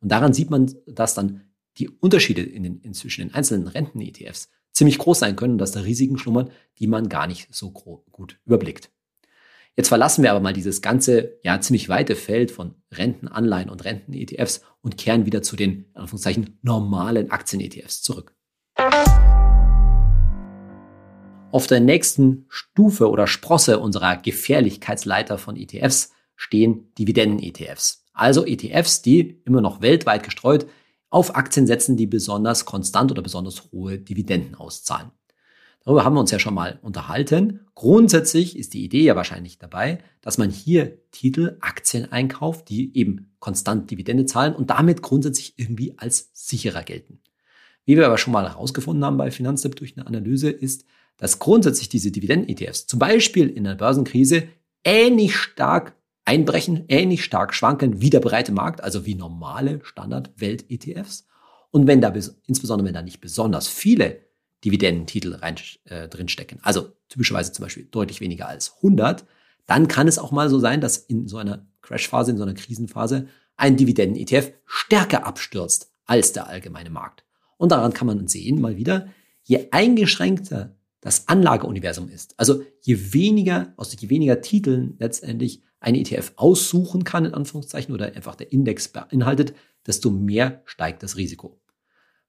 Und 0.00 0.10
daran 0.10 0.32
sieht 0.32 0.50
man, 0.50 0.74
dass 0.86 1.14
dann 1.14 1.42
die 1.78 1.88
Unterschiede 1.88 2.42
in 2.42 2.64
den, 2.64 2.80
inzwischen 2.80 3.22
in 3.22 3.34
einzelnen 3.34 3.68
Renten-ETFs 3.68 4.50
ziemlich 4.72 4.98
groß 4.98 5.20
sein 5.20 5.36
können 5.36 5.54
und 5.54 5.58
dass 5.58 5.72
da 5.72 5.80
Risiken 5.80 6.18
schlummern, 6.18 6.50
die 6.78 6.86
man 6.86 7.08
gar 7.08 7.26
nicht 7.26 7.54
so 7.54 7.70
gut 7.70 8.38
überblickt. 8.44 8.90
Jetzt 9.76 9.88
verlassen 9.88 10.22
wir 10.22 10.30
aber 10.30 10.40
mal 10.40 10.52
dieses 10.52 10.82
ganze, 10.82 11.38
ja, 11.42 11.58
ziemlich 11.60 11.88
weite 11.88 12.14
Feld 12.14 12.50
von 12.50 12.74
Rentenanleihen 12.90 13.70
und 13.70 13.84
Renten-ETFs 13.84 14.62
und 14.82 14.98
kehren 14.98 15.24
wieder 15.24 15.42
zu 15.42 15.56
den, 15.56 15.86
in 15.94 15.96
Anführungszeichen, 15.96 16.58
normalen 16.60 17.30
Aktien-ETFs 17.30 18.02
zurück. 18.02 18.34
Auf 21.52 21.66
der 21.66 21.80
nächsten 21.80 22.46
Stufe 22.48 23.10
oder 23.10 23.26
Sprosse 23.26 23.78
unserer 23.78 24.16
Gefährlichkeitsleiter 24.16 25.36
von 25.36 25.54
ETFs 25.54 26.10
stehen 26.34 26.90
Dividenden-ETFs. 26.98 28.06
Also 28.14 28.46
ETFs, 28.46 29.02
die 29.02 29.42
immer 29.44 29.60
noch 29.60 29.82
weltweit 29.82 30.22
gestreut 30.22 30.66
auf 31.10 31.36
Aktien 31.36 31.66
setzen, 31.66 31.98
die 31.98 32.06
besonders 32.06 32.64
konstant 32.64 33.10
oder 33.10 33.20
besonders 33.20 33.70
hohe 33.70 33.98
Dividenden 33.98 34.54
auszahlen. 34.54 35.10
Darüber 35.84 36.06
haben 36.06 36.14
wir 36.14 36.20
uns 36.20 36.30
ja 36.30 36.38
schon 36.38 36.54
mal 36.54 36.78
unterhalten. 36.80 37.60
Grundsätzlich 37.74 38.56
ist 38.56 38.72
die 38.72 38.82
Idee 38.82 39.02
ja 39.02 39.14
wahrscheinlich 39.14 39.58
dabei, 39.58 39.98
dass 40.22 40.38
man 40.38 40.48
hier 40.48 41.02
Titel, 41.10 41.58
Aktien 41.60 42.10
einkauft, 42.10 42.70
die 42.70 42.96
eben 42.96 43.34
konstant 43.40 43.90
Dividende 43.90 44.24
zahlen 44.24 44.54
und 44.54 44.70
damit 44.70 45.02
grundsätzlich 45.02 45.58
irgendwie 45.58 45.98
als 45.98 46.30
sicherer 46.32 46.82
gelten. 46.82 47.20
Wie 47.84 47.98
wir 47.98 48.06
aber 48.06 48.16
schon 48.16 48.32
mal 48.32 48.48
herausgefunden 48.48 49.04
haben 49.04 49.18
bei 49.18 49.30
Finanztipp 49.30 49.76
durch 49.76 49.98
eine 49.98 50.06
Analyse, 50.06 50.48
ist, 50.48 50.86
dass 51.22 51.38
grundsätzlich 51.38 51.88
diese 51.88 52.10
Dividenden-ETFs 52.10 52.88
zum 52.88 52.98
Beispiel 52.98 53.48
in 53.48 53.62
der 53.62 53.76
Börsenkrise 53.76 54.48
ähnlich 54.82 55.36
stark 55.36 55.94
einbrechen, 56.24 56.86
ähnlich 56.88 57.22
stark 57.22 57.54
schwanken 57.54 58.00
wie 58.00 58.10
der 58.10 58.18
breite 58.18 58.50
Markt, 58.50 58.82
also 58.82 59.06
wie 59.06 59.14
normale 59.14 59.78
Standard-Welt-ETFs. 59.84 61.28
Und 61.70 61.86
wenn 61.86 62.00
da, 62.00 62.12
insbesondere 62.48 62.88
wenn 62.88 62.94
da 62.94 63.02
nicht 63.02 63.20
besonders 63.20 63.68
viele 63.68 64.18
Dividendentitel 64.64 65.36
rein, 65.36 65.54
äh, 65.84 66.08
drinstecken, 66.08 66.58
also 66.62 66.88
typischerweise 67.08 67.52
zum 67.52 67.66
Beispiel 67.66 67.84
deutlich 67.84 68.20
weniger 68.20 68.48
als 68.48 68.74
100, 68.78 69.24
dann 69.66 69.86
kann 69.86 70.08
es 70.08 70.18
auch 70.18 70.32
mal 70.32 70.50
so 70.50 70.58
sein, 70.58 70.80
dass 70.80 70.96
in 70.96 71.28
so 71.28 71.36
einer 71.36 71.64
Crashphase, 71.82 72.32
in 72.32 72.36
so 72.36 72.42
einer 72.42 72.54
Krisenphase 72.54 73.28
ein 73.56 73.76
Dividenden-ETF 73.76 74.54
stärker 74.66 75.24
abstürzt 75.24 75.92
als 76.04 76.32
der 76.32 76.48
allgemeine 76.48 76.90
Markt. 76.90 77.24
Und 77.58 77.70
daran 77.70 77.92
kann 77.92 78.08
man 78.08 78.26
sehen, 78.26 78.60
mal 78.60 78.76
wieder, 78.76 79.06
je 79.44 79.68
eingeschränkter 79.70 80.74
das 81.02 81.28
Anlageuniversum 81.28 82.08
ist. 82.08 82.38
Also 82.38 82.62
je 82.80 83.12
weniger, 83.12 83.74
aus 83.76 83.94
je 84.00 84.08
weniger 84.08 84.40
Titeln 84.40 84.94
letztendlich 84.98 85.62
ein 85.80 85.96
ETF 85.96 86.32
aussuchen 86.36 87.04
kann, 87.04 87.26
in 87.26 87.34
Anführungszeichen, 87.34 87.92
oder 87.92 88.06
einfach 88.14 88.36
der 88.36 88.52
Index 88.52 88.88
beinhaltet, 88.88 89.54
desto 89.86 90.10
mehr 90.10 90.62
steigt 90.64 91.02
das 91.02 91.16
Risiko. 91.16 91.60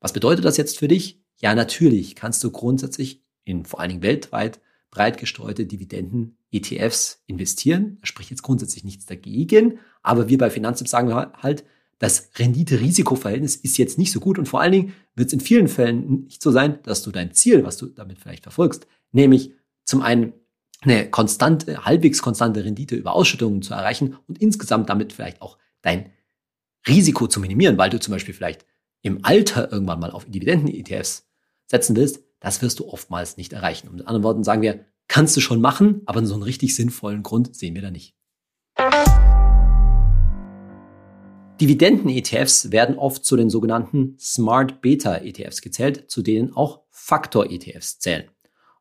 Was 0.02 0.12
bedeutet 0.12 0.44
das 0.44 0.58
jetzt 0.58 0.80
für 0.80 0.88
dich? 0.88 1.22
Ja, 1.40 1.56
natürlich 1.56 2.16
kannst 2.16 2.44
du 2.44 2.52
grundsätzlich 2.52 3.24
in 3.46 3.64
vor 3.64 3.80
allen 3.80 3.90
Dingen 3.90 4.04
weltweit 4.04 4.60
breit 4.90 5.18
gestreute 5.18 5.66
Dividenden-ETFs 5.66 7.24
investieren. 7.26 7.98
Da 8.02 8.08
spricht 8.08 8.30
jetzt 8.30 8.44
grundsätzlich 8.44 8.84
nichts 8.84 9.06
dagegen, 9.06 9.80
aber 10.02 10.30
wir 10.30 10.38
bei 10.38 10.50
Finanztipp 10.50 10.88
sagen 10.88 11.14
halt, 11.14 11.64
das 12.00 12.32
Rendite-Risiko-Verhältnis 12.38 13.56
ist 13.56 13.78
jetzt 13.78 13.98
nicht 13.98 14.12
so 14.12 14.20
gut 14.20 14.38
und 14.38 14.48
vor 14.48 14.62
allen 14.62 14.72
Dingen 14.72 14.94
wird 15.16 15.28
es 15.28 15.34
in 15.34 15.40
vielen 15.40 15.68
Fällen 15.68 16.26
nicht 16.26 16.42
so 16.42 16.52
sein, 16.52 16.80
dass 16.84 17.04
du 17.04 17.12
dein 17.12 17.34
Ziel, 17.34 17.64
was 17.64 17.78
du 17.78 17.88
damit 17.88 18.20
vielleicht 18.20 18.44
verfolgst, 18.44 18.88
nämlich 19.12 19.54
zum 19.86 20.02
einen 20.02 20.34
eine 20.82 21.10
konstante, 21.10 21.86
halbwegs 21.86 22.22
konstante 22.22 22.64
Rendite 22.64 22.96
über 22.96 23.14
Ausschüttungen 23.14 23.62
zu 23.62 23.74
erreichen 23.74 24.18
und 24.28 24.42
insgesamt 24.42 24.90
damit 24.90 25.14
vielleicht 25.14 25.42
auch 25.42 25.58
dein 25.82 26.10
Risiko 26.88 27.28
zu 27.28 27.40
minimieren, 27.40 27.78
weil 27.78 27.90
du 27.90 28.00
zum 28.00 28.12
Beispiel 28.12 28.34
vielleicht 28.34 28.66
im 29.02 29.24
Alter 29.24 29.72
irgendwann 29.72 30.00
mal 30.00 30.12
auf 30.12 30.26
Dividenden-ETFs 30.26 31.30
setzen 31.68 31.96
willst, 31.96 32.22
das 32.40 32.62
wirst 32.62 32.80
du 32.80 32.88
oftmals 32.90 33.38
nicht 33.38 33.54
erreichen. 33.54 33.88
Und 33.88 33.96
mit 33.98 34.08
anderen 34.08 34.24
Worten 34.24 34.44
sagen 34.44 34.62
wir, 34.62 34.86
kannst 35.08 35.36
du 35.38 35.42
schon 35.42 35.62
machen, 35.62 36.02
aber 36.06 36.26
so 36.26 36.34
einen 36.34 36.44
richtig 36.44 36.76
sinnvollen 36.76 37.24
Grund 37.24 37.56
sehen 37.56 37.76
wir 37.76 37.82
da 37.82 37.92
nicht. 37.92 38.16
Dividenden-ETFs 41.62 42.72
werden 42.72 42.98
oft 42.98 43.24
zu 43.24 43.38
den 43.38 43.50
sogenannten 43.50 44.18
Smart 44.20 44.82
Beta-ETFs 44.82 45.62
gezählt, 45.62 46.10
zu 46.10 46.24
denen 46.24 46.54
auch 46.54 46.82
Faktor-ETFs 46.90 48.00
zählen. 48.00 48.26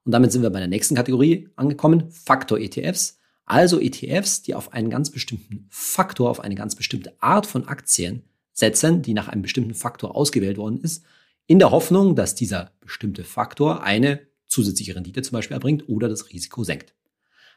Und 0.04 0.12
damit 0.12 0.32
sind 0.32 0.42
wir 0.42 0.50
bei 0.50 0.58
der 0.58 0.68
nächsten 0.68 0.94
Kategorie 0.94 1.48
angekommen, 1.54 2.10
Faktor-ETFs. 2.10 3.18
Also 3.44 3.78
ETFs, 3.78 4.42
die 4.42 4.54
auf 4.54 4.72
einen 4.72 4.88
ganz 4.88 5.10
bestimmten 5.10 5.66
Faktor, 5.68 6.30
auf 6.30 6.40
eine 6.40 6.54
ganz 6.54 6.74
bestimmte 6.74 7.12
Art 7.20 7.46
von 7.46 7.68
Aktien 7.68 8.24
setzen, 8.52 9.02
die 9.02 9.14
nach 9.14 9.28
einem 9.28 9.42
bestimmten 9.42 9.74
Faktor 9.74 10.16
ausgewählt 10.16 10.56
worden 10.56 10.80
ist, 10.80 11.04
in 11.46 11.58
der 11.58 11.70
Hoffnung, 11.70 12.16
dass 12.16 12.34
dieser 12.34 12.72
bestimmte 12.80 13.24
Faktor 13.24 13.82
eine 13.82 14.20
zusätzliche 14.46 14.94
Rendite 14.96 15.22
zum 15.22 15.34
Beispiel 15.34 15.54
erbringt 15.54 15.88
oder 15.88 16.08
das 16.08 16.30
Risiko 16.30 16.64
senkt. 16.64 16.94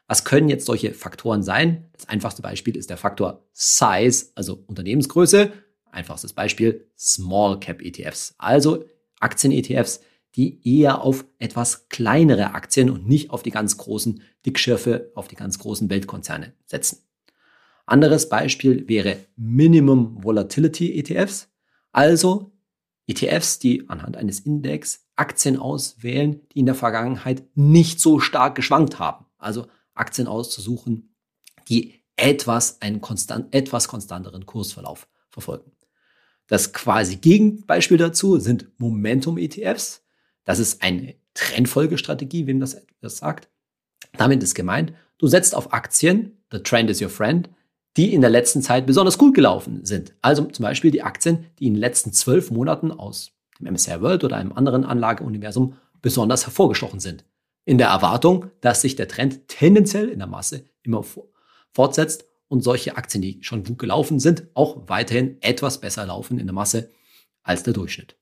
Was 0.06 0.24
können 0.24 0.48
jetzt 0.48 0.66
solche 0.66 0.94
Faktoren 0.94 1.42
sein? 1.42 1.88
Das 1.92 2.08
einfachste 2.08 2.42
Beispiel 2.42 2.76
ist 2.76 2.90
der 2.90 2.96
Faktor 2.96 3.44
Size, 3.52 4.26
also 4.34 4.62
Unternehmensgröße. 4.66 5.52
Einfachstes 5.90 6.32
Beispiel 6.32 6.88
Small 6.96 7.58
Cap 7.58 7.82
ETFs, 7.82 8.34
also 8.38 8.84
Aktien-ETFs, 9.18 10.00
die 10.36 10.60
eher 10.78 11.00
auf 11.00 11.24
etwas 11.38 11.88
kleinere 11.88 12.52
Aktien 12.52 12.90
und 12.90 13.08
nicht 13.08 13.30
auf 13.30 13.42
die 13.42 13.50
ganz 13.50 13.78
großen 13.78 14.22
Dickschürfe, 14.44 15.10
auf 15.14 15.28
die 15.28 15.36
ganz 15.36 15.58
großen 15.58 15.88
Weltkonzerne 15.88 16.52
setzen. 16.66 16.98
Anderes 17.86 18.28
Beispiel 18.28 18.86
wäre 18.88 19.16
Minimum 19.36 20.22
Volatility 20.22 20.98
ETFs, 20.98 21.48
also 21.92 22.52
ETFs, 23.06 23.58
die 23.58 23.88
anhand 23.88 24.16
eines 24.16 24.40
Index 24.40 25.06
Aktien 25.14 25.56
auswählen, 25.58 26.40
die 26.52 26.60
in 26.60 26.66
der 26.66 26.74
Vergangenheit 26.74 27.44
nicht 27.54 28.00
so 28.00 28.20
stark 28.20 28.54
geschwankt 28.54 28.98
haben. 28.98 29.24
Also 29.38 29.66
Aktien 29.96 30.28
auszusuchen, 30.28 31.14
die 31.68 31.94
etwas 32.16 32.80
einen 32.80 33.00
konstant, 33.00 33.54
etwas 33.54 33.88
konstanteren 33.88 34.46
Kursverlauf 34.46 35.08
verfolgen. 35.28 35.72
Das 36.46 36.72
quasi 36.72 37.16
Gegenbeispiel 37.16 37.98
dazu 37.98 38.38
sind 38.38 38.68
Momentum-ETFs. 38.78 40.04
Das 40.44 40.58
ist 40.58 40.82
eine 40.82 41.16
Trendfolgestrategie, 41.34 42.46
wem 42.46 42.60
das 42.60 42.74
etwas 42.74 43.18
sagt. 43.18 43.48
Damit 44.16 44.42
ist 44.42 44.54
gemeint, 44.54 44.92
du 45.18 45.26
setzt 45.26 45.54
auf 45.54 45.72
Aktien, 45.72 46.38
the 46.50 46.60
trend 46.60 46.88
is 46.88 47.02
your 47.02 47.10
friend, 47.10 47.50
die 47.96 48.14
in 48.14 48.20
der 48.20 48.30
letzten 48.30 48.62
Zeit 48.62 48.86
besonders 48.86 49.18
gut 49.18 49.34
gelaufen 49.34 49.84
sind. 49.84 50.14
Also 50.22 50.44
zum 50.44 50.62
Beispiel 50.62 50.90
die 50.90 51.02
Aktien, 51.02 51.46
die 51.58 51.66
in 51.66 51.74
den 51.74 51.80
letzten 51.80 52.12
zwölf 52.12 52.50
Monaten 52.50 52.92
aus 52.92 53.32
dem 53.58 53.72
MSCI 53.72 54.00
World 54.00 54.22
oder 54.24 54.36
einem 54.36 54.52
anderen 54.52 54.84
Anlageuniversum 54.84 55.76
besonders 56.02 56.44
hervorgestochen 56.44 57.00
sind. 57.00 57.24
In 57.66 57.76
der 57.76 57.88
Erwartung, 57.88 58.46
dass 58.62 58.80
sich 58.80 58.96
der 58.96 59.08
Trend 59.08 59.48
tendenziell 59.48 60.08
in 60.08 60.20
der 60.20 60.28
Masse 60.28 60.64
immer 60.82 61.04
fortsetzt 61.72 62.24
und 62.48 62.62
solche 62.62 62.96
Aktien, 62.96 63.20
die 63.20 63.42
schon 63.42 63.64
gut 63.64 63.78
gelaufen 63.78 64.20
sind, 64.20 64.46
auch 64.54 64.88
weiterhin 64.88 65.36
etwas 65.42 65.82
besser 65.82 66.06
laufen 66.06 66.38
in 66.38 66.46
der 66.46 66.54
Masse 66.54 66.88
als 67.42 67.64
der 67.64 67.74
Durchschnitt. 67.74 68.16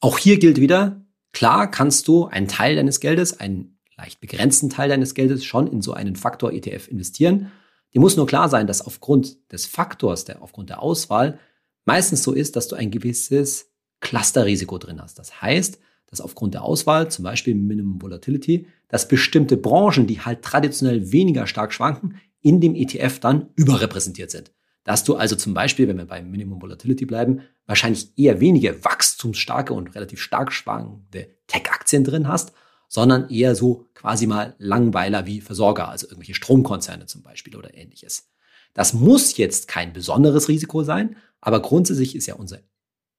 Auch 0.00 0.16
hier 0.16 0.38
gilt 0.38 0.58
wieder, 0.58 1.04
Klar 1.32 1.70
kannst 1.70 2.08
du 2.08 2.26
einen 2.26 2.48
Teil 2.48 2.76
deines 2.76 3.00
Geldes, 3.00 3.38
einen 3.38 3.78
leicht 3.96 4.20
begrenzten 4.20 4.70
Teil 4.70 4.88
deines 4.88 5.14
Geldes 5.14 5.44
schon 5.44 5.66
in 5.66 5.82
so 5.82 5.92
einen 5.92 6.16
Faktor-ETF 6.16 6.88
investieren. 6.88 7.52
Dir 7.94 8.00
muss 8.00 8.16
nur 8.16 8.26
klar 8.26 8.48
sein, 8.48 8.66
dass 8.66 8.84
aufgrund 8.84 9.52
des 9.52 9.66
Faktors, 9.66 10.24
der 10.24 10.42
aufgrund 10.42 10.70
der 10.70 10.82
Auswahl 10.82 11.38
meistens 11.84 12.22
so 12.22 12.32
ist, 12.32 12.56
dass 12.56 12.68
du 12.68 12.76
ein 12.76 12.90
gewisses 12.90 13.70
Clusterrisiko 14.00 14.78
drin 14.78 15.00
hast. 15.00 15.18
Das 15.18 15.40
heißt, 15.40 15.78
dass 16.10 16.20
aufgrund 16.20 16.54
der 16.54 16.62
Auswahl, 16.62 17.10
zum 17.10 17.22
Beispiel 17.22 17.54
Minimum 17.54 18.02
Volatility, 18.02 18.66
dass 18.88 19.08
bestimmte 19.08 19.56
Branchen, 19.56 20.06
die 20.06 20.20
halt 20.20 20.42
traditionell 20.42 21.12
weniger 21.12 21.46
stark 21.46 21.72
schwanken, 21.72 22.16
in 22.42 22.60
dem 22.60 22.74
ETF 22.74 23.20
dann 23.20 23.50
überrepräsentiert 23.56 24.30
sind 24.30 24.52
dass 24.84 25.04
du 25.04 25.14
also 25.16 25.36
zum 25.36 25.54
Beispiel, 25.54 25.88
wenn 25.88 25.98
wir 25.98 26.06
beim 26.06 26.30
Minimum 26.30 26.62
Volatility 26.62 27.04
bleiben, 27.04 27.42
wahrscheinlich 27.66 28.16
eher 28.18 28.40
wenige 28.40 28.84
wachstumsstarke 28.84 29.72
und 29.74 29.94
relativ 29.94 30.20
stark 30.20 30.52
schwankende 30.52 31.28
Tech-Aktien 31.46 32.04
drin 32.04 32.28
hast, 32.28 32.52
sondern 32.88 33.28
eher 33.28 33.54
so 33.54 33.88
quasi 33.94 34.26
mal 34.26 34.54
Langweiler 34.58 35.26
wie 35.26 35.40
Versorger, 35.40 35.88
also 35.88 36.06
irgendwelche 36.06 36.34
Stromkonzerne 36.34 37.06
zum 37.06 37.22
Beispiel 37.22 37.56
oder 37.56 37.76
ähnliches. 37.76 38.30
Das 38.74 38.94
muss 38.94 39.36
jetzt 39.36 39.68
kein 39.68 39.92
besonderes 39.92 40.48
Risiko 40.48 40.82
sein, 40.82 41.16
aber 41.40 41.60
grundsätzlich 41.60 42.16
ist 42.16 42.26
ja 42.26 42.34
unsere, 42.34 42.62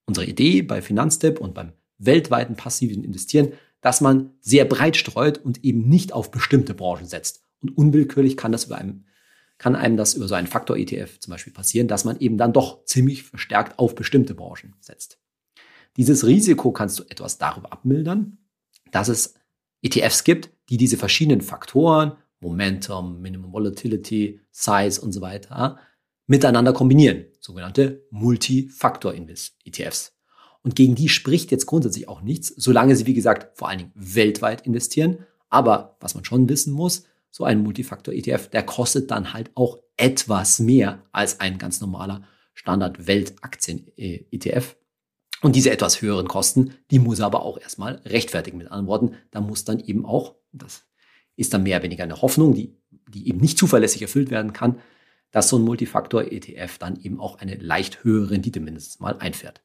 unsere 0.05 0.25
Idee 0.25 0.62
bei 0.63 0.81
Finanztipp 0.81 1.39
und 1.39 1.53
beim 1.53 1.74
weltweiten 2.05 2.55
passiven 2.55 3.03
Investieren, 3.03 3.53
dass 3.81 4.01
man 4.01 4.31
sehr 4.41 4.65
breit 4.65 4.98
streut 4.98 5.39
und 5.39 5.63
eben 5.63 5.88
nicht 5.88 6.13
auf 6.13 6.31
bestimmte 6.31 6.74
Branchen 6.74 7.08
setzt. 7.08 7.43
Und 7.62 7.77
unwillkürlich 7.77 8.38
kann 8.38 8.51
das 8.51 8.65
über 8.65 8.77
einem 8.77 9.05
kann 9.62 9.75
einem 9.75 9.96
das 9.96 10.15
über 10.15 10.27
so 10.27 10.34
einen 10.34 10.48
Faktor-ETF 10.48 11.20
zum 11.20 11.29
Beispiel 11.29 11.53
passieren, 11.53 11.88
dass 11.88 12.03
man 12.03 12.20
eben 12.20 12.36
dann 12.36 12.51
doch 12.51 12.84
ziemlich 12.86 13.22
verstärkt 13.22 13.77
auf 13.77 13.93
bestimmte 13.93 14.34
Branchen 14.34 14.74
setzt. 14.79 15.20
Dieses 15.98 16.25
Risiko 16.25 16.72
kannst 16.72 16.98
du 16.98 17.03
etwas 17.03 17.38
darüber 17.38 17.72
abmildern, 17.72 18.39
dass 18.89 19.08
es 19.08 19.36
ETFs 19.84 20.24
gibt, 20.24 20.50
die 20.70 20.77
diese 20.77 20.98
verschiedenen 20.98 21.41
Faktoren, 21.41 22.13
Momentum, 22.39 23.22
Minimum 23.22 23.53
Volatility, 23.53 24.41
Size 24.50 25.00
und 25.00 25.12
so 25.12 25.22
weiter, 25.22 25.77
miteinander 26.25 26.74
kombinieren, 26.74 27.25
sogenannte 27.39 28.03
Multifaktor-ETFs. 28.10 30.17
Und 30.63 30.75
gegen 30.75 30.96
die 30.96 31.10
spricht 31.10 31.51
jetzt 31.51 31.65
grundsätzlich 31.65 32.08
auch 32.08 32.22
nichts, 32.22 32.53
solange 32.56 32.96
sie, 32.96 33.08
wie 33.08 33.13
gesagt, 33.13 33.58
vor 33.58 33.68
allen 33.70 33.80
Dingen 33.80 33.91
weltweit 33.96 34.65
investieren. 34.65 35.25
Aber 35.50 35.98
was 36.00 36.15
man 36.15 36.24
schon 36.24 36.48
wissen 36.50 36.74
muss, 36.74 37.03
so 37.32 37.44
ein 37.46 37.63
Multifaktor-ETF, 37.63 38.50
der 38.50 38.63
kostet 38.63 39.10
dann 39.10 39.34
halt 39.34 39.50
auch 39.56 39.80
etwas 39.98 40.60
mehr 40.60 41.01
als 41.12 41.39
ein 41.39 41.58
ganz 41.58 41.82
normaler 41.82 42.22
Standard-Weltaktien-ETF. 42.53 44.75
Und 45.41 45.56
diese 45.56 45.72
etwas 45.72 46.01
höheren 46.01 46.27
Kosten, 46.27 46.75
die 46.91 47.00
muss 47.00 47.20
er 47.20 47.25
aber 47.25 47.44
auch 47.44 47.60
erstmal 47.60 47.96
rechtfertigen. 48.06 48.58
Mit 48.58 48.68
anderen 48.68 48.88
Worten, 48.88 49.15
da 49.32 49.41
muss 49.41 49.65
dann 49.65 49.80
eben 49.80 50.06
auch, 50.06 50.36
das 50.51 50.84
ist 51.36 51.51
dann 51.53 51.63
mehr 51.63 51.77
oder 51.77 51.86
weniger 51.86 52.03
eine 52.03 52.22
Hoffnung, 52.22 52.53
die, 52.53 52.77
die 53.10 53.27
eben 53.27 53.39
nicht 53.39 53.58
zuverlässig 53.58 54.03
erfüllt 54.03 54.30
werden 54.30 54.53
kann, 54.53 54.80
dass 55.32 55.50
so 55.50 55.58
ein 55.58 55.63
Multifaktor-ETF 55.63 56.77
dann 56.77 57.01
eben 57.01 57.20
auch 57.20 57.39
eine 57.39 57.56
leicht 57.56 58.03
höhere 58.03 58.30
Rendite 58.30 58.60
mindestens 58.60 59.00
mal 59.00 59.18
einfährt. 59.18 59.63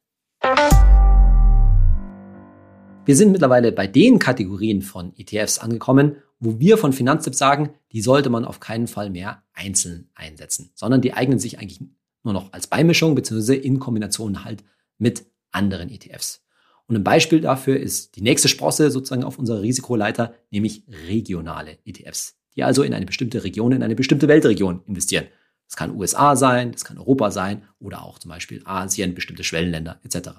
Wir 3.06 3.14
sind 3.14 3.30
mittlerweile 3.30 3.70
bei 3.70 3.86
den 3.86 4.18
Kategorien 4.18 4.82
von 4.82 5.12
ETFs 5.16 5.60
angekommen, 5.60 6.16
wo 6.40 6.58
wir 6.58 6.76
von 6.76 6.92
Finanztipp 6.92 7.36
sagen, 7.36 7.70
die 7.92 8.00
sollte 8.00 8.30
man 8.30 8.44
auf 8.44 8.58
keinen 8.58 8.88
Fall 8.88 9.10
mehr 9.10 9.44
einzeln 9.52 10.10
einsetzen, 10.16 10.72
sondern 10.74 11.02
die 11.02 11.12
eignen 11.14 11.38
sich 11.38 11.60
eigentlich 11.60 11.80
nur 12.24 12.34
noch 12.34 12.52
als 12.52 12.66
Beimischung 12.66 13.14
bzw. 13.14 13.54
in 13.54 13.78
Kombination 13.78 14.44
halt 14.44 14.64
mit 14.98 15.24
anderen 15.52 15.88
ETFs. 15.88 16.44
Und 16.88 16.96
ein 16.96 17.04
Beispiel 17.04 17.40
dafür 17.40 17.78
ist 17.78 18.16
die 18.16 18.22
nächste 18.22 18.48
Sprosse 18.48 18.90
sozusagen 18.90 19.22
auf 19.22 19.38
unserer 19.38 19.62
Risikoleiter, 19.62 20.34
nämlich 20.50 20.82
regionale 21.08 21.78
ETFs, 21.84 22.36
die 22.56 22.64
also 22.64 22.82
in 22.82 22.92
eine 22.92 23.06
bestimmte 23.06 23.44
Region, 23.44 23.70
in 23.70 23.84
eine 23.84 23.94
bestimmte 23.94 24.26
Weltregion 24.26 24.82
investieren. 24.84 25.26
Das 25.68 25.76
kann 25.76 25.96
USA 25.96 26.34
sein, 26.34 26.72
das 26.72 26.84
kann 26.84 26.98
Europa 26.98 27.30
sein 27.30 27.62
oder 27.78 28.02
auch 28.02 28.18
zum 28.18 28.30
Beispiel 28.30 28.62
Asien, 28.64 29.14
bestimmte 29.14 29.44
Schwellenländer 29.44 30.00
etc. 30.02 30.30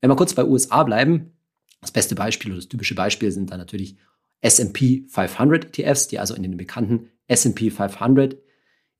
Wenn 0.00 0.10
wir 0.10 0.16
kurz 0.16 0.32
bei 0.32 0.46
USA 0.46 0.82
bleiben, 0.82 1.34
das 1.84 1.92
beste 1.92 2.14
Beispiel 2.14 2.52
oder 2.52 2.60
das 2.60 2.68
typische 2.68 2.94
Beispiel 2.94 3.30
sind 3.30 3.50
dann 3.50 3.58
natürlich 3.58 3.96
S&P 4.40 5.04
500 5.08 5.78
ETFs, 5.78 6.08
die 6.08 6.18
also 6.18 6.34
in 6.34 6.42
den 6.42 6.56
bekannten 6.56 7.10
S&P 7.28 7.70
500 7.70 8.36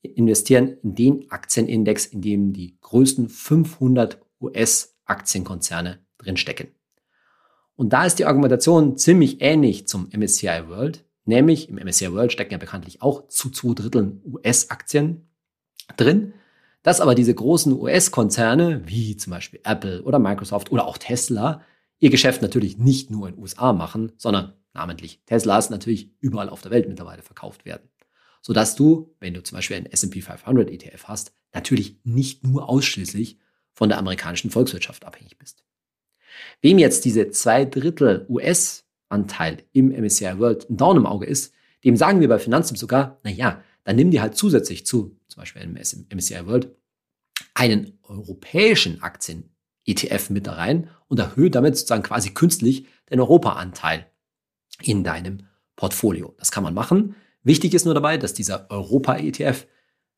investieren, 0.03 0.77
in 0.83 0.95
den 0.95 1.31
Aktienindex, 1.31 2.07
in 2.07 2.21
dem 2.23 2.53
die 2.53 2.79
größten 2.81 3.29
500 3.29 4.21
US-Aktienkonzerne 4.41 6.01
drinstecken. 6.19 6.69
Und 7.77 7.93
da 7.93 8.05
ist 8.05 8.19
die 8.19 8.27
Argumentation 8.27 8.97
ziemlich 8.97 9.41
ähnlich 9.41 9.89
zum 9.89 10.09
MSCI 10.15 10.69
World, 10.69 11.05
nämlich 11.25 11.69
im 11.69 11.77
MSCI 11.77 12.13
World 12.13 12.33
stecken 12.33 12.53
ja 12.53 12.59
bekanntlich 12.59 13.03
auch 13.03 13.29
zu 13.29 13.51
zwei 13.51 13.75
Dritteln 13.75 14.23
US-Aktien 14.27 15.29
drin. 15.97 16.35
Dass 16.83 17.01
aber 17.01 17.15
diese 17.15 17.35
großen 17.35 17.73
US-Konzerne, 17.73 18.83
wie 18.87 19.17
zum 19.17 19.31
Beispiel 19.31 19.61
Apple 19.65 20.03
oder 20.03 20.19
Microsoft 20.19 20.71
oder 20.71 20.87
auch 20.87 20.99
Tesla, 20.99 21.63
ihr 22.05 22.11
Geschäft 22.11 22.43
natürlich 22.43 22.77
nicht 22.77 23.11
nur 23.11 23.29
in 23.31 23.39
USA 23.39 23.73
machen, 23.73 24.13
sondern 24.19 24.53
namentlich 24.75 25.23
Teslas 25.25 25.71
natürlich 25.71 26.13
überall 26.21 26.51
auf 26.51 26.61
der 26.61 26.71
Welt 26.71 26.87
mittlerweile 26.87 27.23
verkauft 27.23 27.65
werden. 27.65 27.89
Sodass 28.43 28.77
du, 28.77 29.17
wenn 29.21 29.33
du 29.33 29.43
zum 29.43 29.57
Beispiel 29.57 29.79
einen 29.79 29.87
S&P 29.87 30.21
500 30.21 30.69
ETF 30.71 31.05
hast, 31.05 31.33
natürlich 31.55 31.97
nicht 32.05 32.45
nur 32.45 32.69
ausschließlich 32.69 33.39
von 33.73 33.89
der 33.89 33.97
amerikanischen 33.97 34.51
Volkswirtschaft 34.51 35.07
abhängig 35.07 35.39
bist. 35.39 35.65
Wem 36.61 36.79
jetzt 36.79 37.07
diese 37.07 37.31
zwei 37.31 37.65
Drittel 37.65 38.27
US-Anteil 38.29 39.63
im 39.73 39.89
MSCI 39.89 40.39
World 40.39 40.69
ein 40.69 40.77
Daumen 40.77 40.99
im 40.99 41.07
Auge 41.07 41.25
ist, 41.25 41.55
dem 41.85 41.97
sagen 41.97 42.21
wir 42.21 42.29
bei 42.29 42.39
Finanztipp 42.39 42.77
sogar, 42.77 43.19
na 43.25 43.31
ja, 43.31 43.65
dann 43.85 43.97
nimm 43.97 44.11
dir 44.11 44.21
halt 44.21 44.37
zusätzlich 44.37 44.85
zu, 44.85 45.19
zum 45.29 45.41
Beispiel 45.41 45.63
im 45.63 45.73
MSCI 45.73 46.47
World, 46.47 46.77
einen 47.55 47.99
europäischen 48.03 49.03
Aktien-ETF 49.87 50.31
mit 50.31 50.47
da 50.47 50.55
rein 50.55 50.89
und 51.09 51.19
erhöhe 51.19 51.51
damit 51.51 51.77
sozusagen 51.77 52.03
quasi 52.03 52.31
künstlich 52.31 52.87
den 53.11 53.21
Europa-Anteil 53.21 54.07
in 54.83 55.05
deinem 55.05 55.47
Portfolio. 55.77 56.35
Das 56.39 56.51
kann 56.51 56.65
man 56.65 56.75
machen. 56.75 57.15
Wichtig 57.43 57.75
ist 57.75 57.85
nur 57.85 57.95
dabei, 57.95 58.17
dass 58.17 58.35
dieser 58.35 58.71
Europa-ETF 58.71 59.67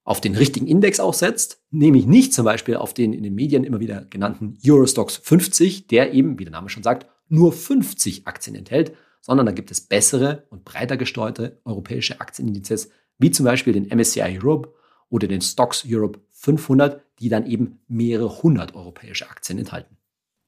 auf 0.05 0.21
den 0.21 0.37
richtigen 0.37 0.69
Index 0.69 1.01
auch 1.01 1.15
setzt, 1.15 1.65
nämlich 1.71 2.07
nicht 2.07 2.33
zum 2.33 2.45
Beispiel 2.45 2.77
auf 2.77 2.95
den 2.95 3.13
in 3.13 3.25
den 3.25 3.35
Medien 3.35 3.65
immer 3.65 3.81
wieder 3.81 4.05
genannten 4.05 4.57
Eurostox 4.65 5.17
50, 5.17 5.89
der 5.89 6.13
eben, 6.13 6.39
wie 6.39 6.45
der 6.45 6.53
Name 6.53 6.69
schon 6.69 6.85
sagt, 6.85 7.07
nur 7.29 7.53
50 7.53 8.27
Aktien 8.29 8.55
enthält, 8.55 8.93
sondern 9.21 9.47
da 9.47 9.53
gibt 9.53 9.73
es 9.73 9.81
bessere 9.81 10.47
und 10.51 10.65
breiter 10.65 10.97
gesteuerte 10.97 11.61
europäische 11.65 12.21
Aktienindizes, 12.21 12.91
wie 13.19 13.33
zum 13.33 13.45
Beispiel 13.45 13.73
den 13.73 13.89
MSCI 13.89 14.39
Europe 14.41 14.73
oder 15.09 15.27
den 15.27 15.41
Stocks 15.41 15.85
Europe 15.85 16.21
500, 16.31 17.03
die 17.19 17.29
dann 17.29 17.47
eben 17.47 17.81
mehrere 17.89 18.43
hundert 18.43 18.75
europäische 18.75 19.29
Aktien 19.31 19.59
enthalten. 19.59 19.97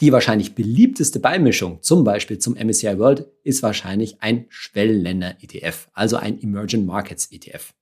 Die 0.00 0.12
wahrscheinlich 0.12 0.54
beliebteste 0.54 1.18
Beimischung, 1.18 1.82
zum 1.82 2.04
Beispiel 2.04 2.38
zum 2.38 2.54
MSCI 2.54 2.98
World, 2.98 3.26
ist 3.42 3.62
wahrscheinlich 3.62 4.22
ein 4.22 4.46
Schwellenländer-ETF, 4.48 5.88
also 5.92 6.16
ein 6.16 6.40
Emerging 6.40 6.86
Markets 6.86 7.32
ETF. 7.32 7.74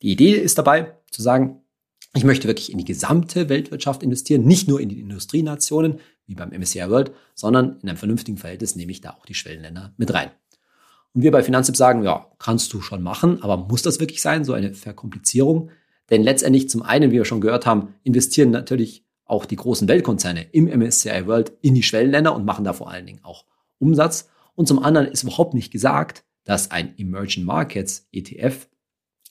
Die 0.00 0.12
Idee 0.12 0.34
ist 0.34 0.56
dabei 0.56 0.94
zu 1.10 1.20
sagen, 1.20 1.62
ich 2.14 2.22
möchte 2.22 2.46
wirklich 2.46 2.70
in 2.70 2.78
die 2.78 2.84
gesamte 2.84 3.48
Weltwirtschaft 3.48 4.04
investieren, 4.04 4.44
nicht 4.44 4.68
nur 4.68 4.80
in 4.80 4.88
die 4.88 5.00
Industrienationen, 5.00 5.98
wie 6.26 6.36
beim 6.36 6.50
MSCI 6.50 6.88
World, 6.88 7.12
sondern 7.34 7.80
in 7.82 7.88
einem 7.88 7.98
vernünftigen 7.98 8.38
Verhältnis 8.38 8.76
nehme 8.76 8.92
ich 8.92 9.00
da 9.00 9.10
auch 9.10 9.26
die 9.26 9.34
Schwellenländer 9.34 9.92
mit 9.96 10.14
rein. 10.14 10.30
Und 11.12 11.22
wir 11.22 11.32
bei 11.32 11.42
Finanztipp 11.42 11.76
sagen, 11.76 12.04
ja, 12.04 12.30
kannst 12.38 12.72
du 12.72 12.80
schon 12.80 13.02
machen, 13.02 13.42
aber 13.42 13.56
muss 13.56 13.82
das 13.82 13.98
wirklich 13.98 14.22
sein, 14.22 14.44
so 14.44 14.52
eine 14.52 14.74
Verkomplizierung? 14.74 15.70
Denn 16.10 16.22
letztendlich 16.22 16.68
zum 16.68 16.82
einen, 16.82 17.10
wie 17.10 17.16
wir 17.16 17.24
schon 17.24 17.40
gehört 17.40 17.66
haben, 17.66 17.94
investieren 18.02 18.50
natürlich 18.50 19.04
auch 19.24 19.46
die 19.46 19.56
großen 19.56 19.88
Weltkonzerne 19.88 20.46
im 20.52 20.66
MSCI 20.66 21.26
World 21.26 21.52
in 21.62 21.74
die 21.74 21.82
Schwellenländer 21.82 22.34
und 22.34 22.44
machen 22.44 22.64
da 22.64 22.72
vor 22.72 22.90
allen 22.90 23.06
Dingen 23.06 23.20
auch 23.22 23.44
Umsatz. 23.78 24.28
Und 24.54 24.68
zum 24.68 24.78
anderen 24.82 25.06
ist 25.06 25.22
überhaupt 25.22 25.54
nicht 25.54 25.72
gesagt, 25.72 26.24
dass 26.44 26.70
ein 26.70 26.96
Emerging 26.98 27.44
Markets 27.44 28.06
ETF 28.12 28.68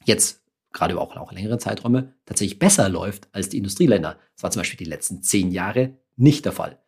jetzt 0.06 0.42
gerade 0.74 1.00
auch, 1.00 1.15
auch 1.15 1.32
längere 1.32 1.60
Zeiträume 1.60 2.13
tatsächlich 2.25 2.58
besser 2.58 2.89
läuft 2.89 3.30
als 3.32 3.50
die 3.50 3.58
Industrieländer. 3.58 4.18
Das 4.36 4.44
war 4.44 4.51
zum 4.51 4.62
Beispiel 4.62 4.77
die 4.77 4.89
letzten 4.89 5.22
zehn 5.22 5.51
Jahre 5.51 5.98
nicht 6.15 6.46
der 6.46 6.51
Fall. 6.51 6.80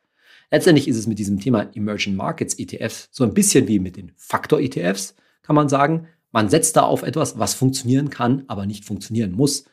Letztendlich 0.52 0.88
ist 0.88 0.98
es 0.98 1.08
mit 1.08 1.20
diesem 1.20 1.40
Thema 1.40 1.70
Emerging 1.76 2.16
Markets 2.16 2.56
ETFs 2.58 3.10
so 3.12 3.24
ein 3.24 3.34
bisschen 3.34 3.68
wie 3.68 3.80
mit 3.80 3.98
den 3.98 4.12
Faktor 4.16 4.60
ETFs, 4.60 5.16
kann 5.44 5.56
man 5.56 5.70
sagen. 5.70 6.08
Man 6.32 6.50
setzt 6.50 6.76
da 6.76 6.82
auf 6.82 7.04
etwas, 7.04 7.38
was 7.40 7.54
funktionieren 7.54 8.10
kann, 8.10 8.44
aber 8.48 8.66
nicht 8.66 8.84
funktionieren 8.84 9.32
muss 9.32 9.66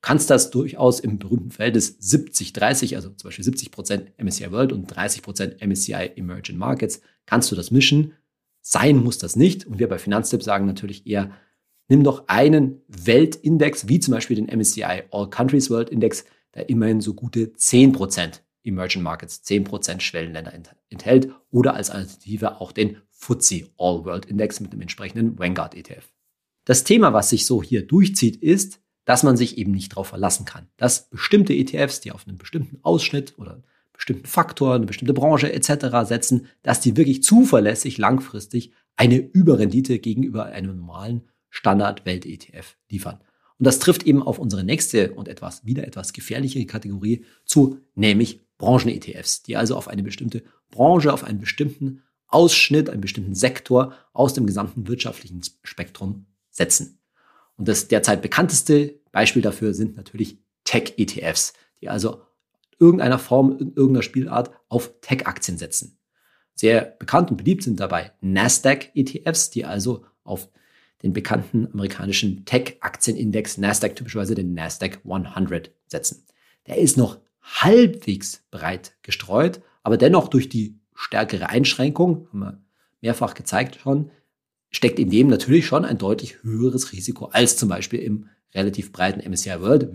kannst 0.00 0.30
das 0.30 0.50
durchaus 0.50 1.00
im 1.00 1.18
berühmten 1.18 1.50
Verhältnis 1.50 1.98
70-30, 2.00 2.94
also 2.94 3.10
zum 3.10 3.28
Beispiel 3.28 3.44
70% 3.44 4.22
MSCI 4.22 4.52
World 4.52 4.72
und 4.72 4.92
30% 4.92 5.64
MSCI 5.66 6.12
Emerging 6.16 6.58
Markets, 6.58 7.00
kannst 7.26 7.50
du 7.50 7.56
das 7.56 7.70
mischen. 7.70 8.14
Sein 8.60 8.96
muss 8.96 9.18
das 9.18 9.36
nicht. 9.36 9.66
Und 9.66 9.78
wir 9.78 9.88
bei 9.88 9.98
Finanztipp 9.98 10.42
sagen 10.42 10.66
natürlich 10.66 11.06
eher, 11.06 11.30
nimm 11.88 12.04
doch 12.04 12.28
einen 12.28 12.82
Weltindex, 12.88 13.88
wie 13.88 14.00
zum 14.00 14.12
Beispiel 14.12 14.36
den 14.36 14.46
MSCI 14.46 15.04
All 15.10 15.30
Countries 15.30 15.70
World 15.70 15.90
Index, 15.90 16.24
der 16.54 16.68
immerhin 16.68 17.00
so 17.00 17.14
gute 17.14 17.46
10% 17.46 18.40
Emerging 18.64 19.02
Markets, 19.02 19.42
10% 19.44 20.00
Schwellenländer 20.00 20.52
enthält 20.88 21.32
oder 21.50 21.74
als 21.74 21.90
Alternative 21.90 22.60
auch 22.60 22.72
den 22.72 22.98
FTSE 23.10 23.68
All 23.78 24.04
World 24.04 24.26
Index 24.26 24.60
mit 24.60 24.72
dem 24.72 24.80
entsprechenden 24.80 25.38
Vanguard 25.38 25.74
ETF. 25.74 26.12
Das 26.64 26.82
Thema, 26.82 27.12
was 27.12 27.30
sich 27.30 27.46
so 27.46 27.62
hier 27.62 27.86
durchzieht, 27.86 28.36
ist, 28.42 28.80
dass 29.06 29.22
man 29.22 29.38
sich 29.38 29.56
eben 29.56 29.72
nicht 29.72 29.92
darauf 29.92 30.08
verlassen 30.08 30.44
kann. 30.44 30.66
Dass 30.76 31.08
bestimmte 31.08 31.54
ETFs, 31.54 32.00
die 32.00 32.12
auf 32.12 32.26
einen 32.28 32.36
bestimmten 32.36 32.78
Ausschnitt 32.82 33.34
oder 33.38 33.52
einen 33.52 33.64
bestimmten 33.94 34.26
Faktor, 34.26 34.74
eine 34.74 34.84
bestimmte 34.84 35.14
Branche 35.14 35.50
etc. 35.50 35.86
setzen, 36.06 36.48
dass 36.62 36.80
die 36.80 36.98
wirklich 36.98 37.22
zuverlässig 37.22 37.96
langfristig 37.96 38.72
eine 38.96 39.16
Überrendite 39.16 39.98
gegenüber 40.00 40.46
einem 40.46 40.76
normalen 40.76 41.22
Standard-Welt-ETF 41.48 42.76
liefern. 42.90 43.20
Und 43.58 43.66
das 43.66 43.78
trifft 43.78 44.02
eben 44.02 44.22
auf 44.22 44.38
unsere 44.38 44.64
nächste 44.64 45.12
und 45.12 45.28
etwas 45.28 45.64
wieder 45.64 45.86
etwas 45.86 46.12
gefährlichere 46.12 46.66
Kategorie 46.66 47.24
zu, 47.46 47.78
nämlich 47.94 48.40
Branchen-ETFs, 48.58 49.44
die 49.44 49.56
also 49.56 49.76
auf 49.76 49.88
eine 49.88 50.02
bestimmte 50.02 50.42
Branche, 50.70 51.12
auf 51.12 51.24
einen 51.24 51.40
bestimmten 51.40 52.02
Ausschnitt, 52.26 52.90
einen 52.90 53.00
bestimmten 53.00 53.34
Sektor 53.34 53.94
aus 54.12 54.34
dem 54.34 54.46
gesamten 54.46 54.88
wirtschaftlichen 54.88 55.42
Spektrum 55.62 56.26
setzen. 56.50 56.98
Und 57.56 57.68
das 57.68 57.88
derzeit 57.88 58.22
bekannteste 58.22 59.00
Beispiel 59.12 59.42
dafür 59.42 59.74
sind 59.74 59.96
natürlich 59.96 60.38
Tech-ETFs, 60.64 61.54
die 61.80 61.88
also 61.88 62.22
irgendeiner 62.78 63.18
Form, 63.18 63.52
in 63.58 63.74
irgendeiner 63.74 64.02
Spielart 64.02 64.50
auf 64.68 64.92
Tech-Aktien 65.00 65.58
setzen. 65.58 65.98
Sehr 66.54 66.82
bekannt 66.82 67.30
und 67.30 67.36
beliebt 67.36 67.62
sind 67.62 67.80
dabei 67.80 68.12
Nasdaq-ETFs, 68.20 69.50
die 69.50 69.64
also 69.64 70.04
auf 70.24 70.48
den 71.02 71.12
bekannten 71.12 71.68
amerikanischen 71.72 72.44
Tech-Aktienindex 72.44 73.58
Nasdaq, 73.58 73.96
typischerweise 73.96 74.34
den 74.34 74.54
Nasdaq 74.54 75.00
100 75.04 75.70
setzen. 75.86 76.24
Der 76.66 76.78
ist 76.78 76.96
noch 76.96 77.20
halbwegs 77.42 78.42
breit 78.50 78.96
gestreut, 79.02 79.60
aber 79.82 79.96
dennoch 79.96 80.28
durch 80.28 80.48
die 80.48 80.78
stärkere 80.94 81.48
Einschränkung, 81.48 82.28
haben 82.32 82.40
wir 82.40 82.64
mehrfach 83.02 83.34
gezeigt 83.34 83.78
schon, 83.80 84.10
steckt 84.70 84.98
in 84.98 85.10
dem 85.10 85.28
natürlich 85.28 85.66
schon 85.66 85.84
ein 85.84 85.98
deutlich 85.98 86.42
höheres 86.42 86.92
Risiko 86.92 87.26
als 87.26 87.56
zum 87.56 87.68
Beispiel 87.68 88.00
im 88.00 88.28
relativ 88.54 88.92
breiten 88.92 89.20
MSCI 89.28 89.60
World, 89.60 89.90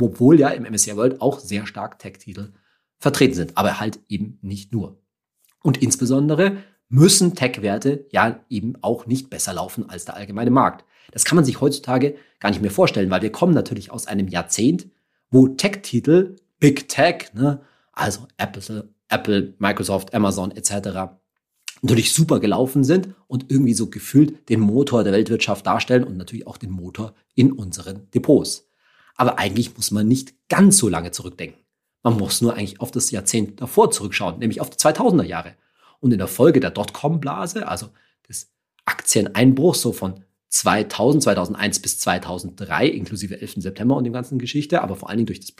obwohl 0.00 0.38
ja 0.38 0.48
im 0.48 0.64
MSCI 0.64 0.96
World 0.96 1.20
auch 1.20 1.38
sehr 1.38 1.66
stark 1.66 1.98
Tech-Titel 1.98 2.52
vertreten 2.98 3.34
sind, 3.34 3.56
aber 3.56 3.80
halt 3.80 4.00
eben 4.08 4.38
nicht 4.42 4.72
nur. 4.72 5.00
Und 5.62 5.82
insbesondere 5.82 6.58
müssen 6.88 7.34
Tech-Werte 7.34 8.06
ja 8.10 8.44
eben 8.48 8.74
auch 8.82 9.06
nicht 9.06 9.30
besser 9.30 9.54
laufen 9.54 9.88
als 9.88 10.04
der 10.04 10.16
allgemeine 10.16 10.50
Markt. 10.50 10.84
Das 11.12 11.24
kann 11.24 11.36
man 11.36 11.44
sich 11.44 11.60
heutzutage 11.60 12.16
gar 12.40 12.50
nicht 12.50 12.62
mehr 12.62 12.70
vorstellen, 12.70 13.10
weil 13.10 13.22
wir 13.22 13.32
kommen 13.32 13.54
natürlich 13.54 13.90
aus 13.90 14.06
einem 14.06 14.28
Jahrzehnt, 14.28 14.88
wo 15.30 15.48
Tech-Titel, 15.48 16.36
Big 16.58 16.88
Tech, 16.88 17.32
ne, 17.34 17.60
also 17.92 18.26
Apple, 18.36 18.90
Apple, 19.08 19.54
Microsoft, 19.58 20.14
Amazon 20.14 20.50
etc., 20.50 21.19
natürlich 21.82 22.12
super 22.12 22.40
gelaufen 22.40 22.84
sind 22.84 23.14
und 23.26 23.50
irgendwie 23.50 23.74
so 23.74 23.88
gefühlt 23.88 24.48
den 24.48 24.60
Motor 24.60 25.04
der 25.04 25.12
Weltwirtschaft 25.12 25.66
darstellen 25.66 26.04
und 26.04 26.16
natürlich 26.16 26.46
auch 26.46 26.56
den 26.56 26.70
Motor 26.70 27.14
in 27.34 27.52
unseren 27.52 28.10
Depots. 28.12 28.68
Aber 29.16 29.38
eigentlich 29.38 29.76
muss 29.76 29.90
man 29.90 30.08
nicht 30.08 30.34
ganz 30.48 30.78
so 30.78 30.88
lange 30.88 31.10
zurückdenken. 31.10 31.60
Man 32.02 32.16
muss 32.16 32.40
nur 32.40 32.54
eigentlich 32.54 32.80
auf 32.80 32.90
das 32.90 33.10
Jahrzehnt 33.10 33.60
davor 33.60 33.90
zurückschauen, 33.90 34.38
nämlich 34.38 34.60
auf 34.60 34.70
die 34.70 34.78
2000er 34.78 35.24
Jahre. 35.24 35.54
Und 36.00 36.12
in 36.12 36.18
der 36.18 36.28
Folge 36.28 36.60
der 36.60 36.70
Dotcom-Blase, 36.70 37.68
also 37.68 37.88
des 38.28 38.50
Aktieneinbruchs 38.86 39.82
so 39.82 39.92
von 39.92 40.24
2000, 40.48 41.22
2001 41.22 41.80
bis 41.80 41.98
2003, 41.98 42.86
inklusive 42.88 43.40
11. 43.40 43.56
September 43.56 43.96
und 43.96 44.04
dem 44.04 44.12
ganzen 44.12 44.38
Geschichte, 44.38 44.82
aber 44.82 44.96
vor 44.96 45.08
allen 45.08 45.18
Dingen 45.18 45.26
durch 45.26 45.40
das 45.40 45.52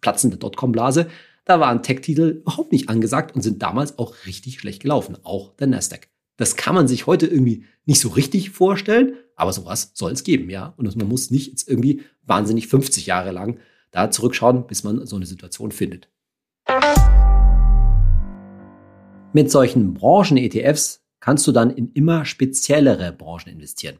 Platzen 0.00 0.30
der 0.30 0.38
Dotcom-Blase, 0.38 1.08
da 1.48 1.60
waren 1.60 1.82
Tech-Titel 1.82 2.42
überhaupt 2.42 2.72
nicht 2.72 2.90
angesagt 2.90 3.34
und 3.34 3.40
sind 3.40 3.62
damals 3.62 3.98
auch 3.98 4.14
richtig 4.26 4.60
schlecht 4.60 4.82
gelaufen, 4.82 5.16
auch 5.22 5.54
der 5.56 5.66
Nasdaq. 5.66 6.08
Das 6.36 6.56
kann 6.56 6.74
man 6.74 6.86
sich 6.86 7.06
heute 7.06 7.26
irgendwie 7.26 7.64
nicht 7.86 8.00
so 8.00 8.10
richtig 8.10 8.50
vorstellen, 8.50 9.14
aber 9.34 9.52
sowas 9.54 9.92
soll 9.94 10.12
es 10.12 10.24
geben, 10.24 10.50
ja. 10.50 10.74
Und 10.76 10.94
man 10.96 11.08
muss 11.08 11.30
nicht 11.30 11.48
jetzt 11.48 11.66
irgendwie 11.66 12.02
wahnsinnig 12.22 12.68
50 12.68 13.06
Jahre 13.06 13.32
lang 13.32 13.58
da 13.92 14.10
zurückschauen, 14.10 14.66
bis 14.66 14.84
man 14.84 15.06
so 15.06 15.16
eine 15.16 15.24
Situation 15.24 15.72
findet. 15.72 16.10
Mit 19.32 19.50
solchen 19.50 19.94
Branchen-ETFs 19.94 21.02
kannst 21.18 21.46
du 21.46 21.52
dann 21.52 21.70
in 21.70 21.90
immer 21.92 22.26
speziellere 22.26 23.10
Branchen 23.12 23.48
investieren. 23.48 23.98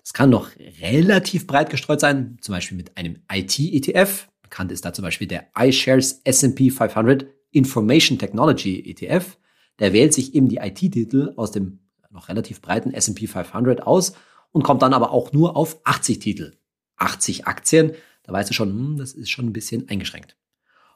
Das 0.00 0.12
kann 0.12 0.28
noch 0.28 0.50
relativ 0.82 1.46
breit 1.46 1.70
gestreut 1.70 2.00
sein, 2.00 2.36
zum 2.42 2.54
Beispiel 2.54 2.76
mit 2.76 2.94
einem 2.98 3.22
IT-ETF, 3.32 4.28
Bekannt 4.54 4.70
ist 4.70 4.84
da 4.84 4.92
zum 4.92 5.02
Beispiel 5.02 5.26
der 5.26 5.48
iShares 5.58 6.20
S&P 6.22 6.70
500 6.70 7.26
Information 7.50 8.20
Technology 8.20 8.88
ETF. 8.88 9.36
der 9.80 9.92
wählt 9.92 10.14
sich 10.14 10.36
eben 10.36 10.48
die 10.48 10.58
IT-Titel 10.58 11.32
aus 11.34 11.50
dem 11.50 11.80
noch 12.10 12.28
relativ 12.28 12.60
breiten 12.60 12.94
S&P 12.94 13.26
500 13.26 13.84
aus 13.84 14.12
und 14.52 14.62
kommt 14.62 14.82
dann 14.82 14.94
aber 14.94 15.10
auch 15.10 15.32
nur 15.32 15.56
auf 15.56 15.80
80 15.82 16.20
Titel. 16.20 16.56
80 16.98 17.48
Aktien, 17.48 17.94
da 18.22 18.32
weißt 18.32 18.48
du 18.48 18.54
schon, 18.54 18.68
hm, 18.68 18.96
das 18.96 19.12
ist 19.12 19.28
schon 19.28 19.46
ein 19.46 19.52
bisschen 19.52 19.88
eingeschränkt. 19.88 20.36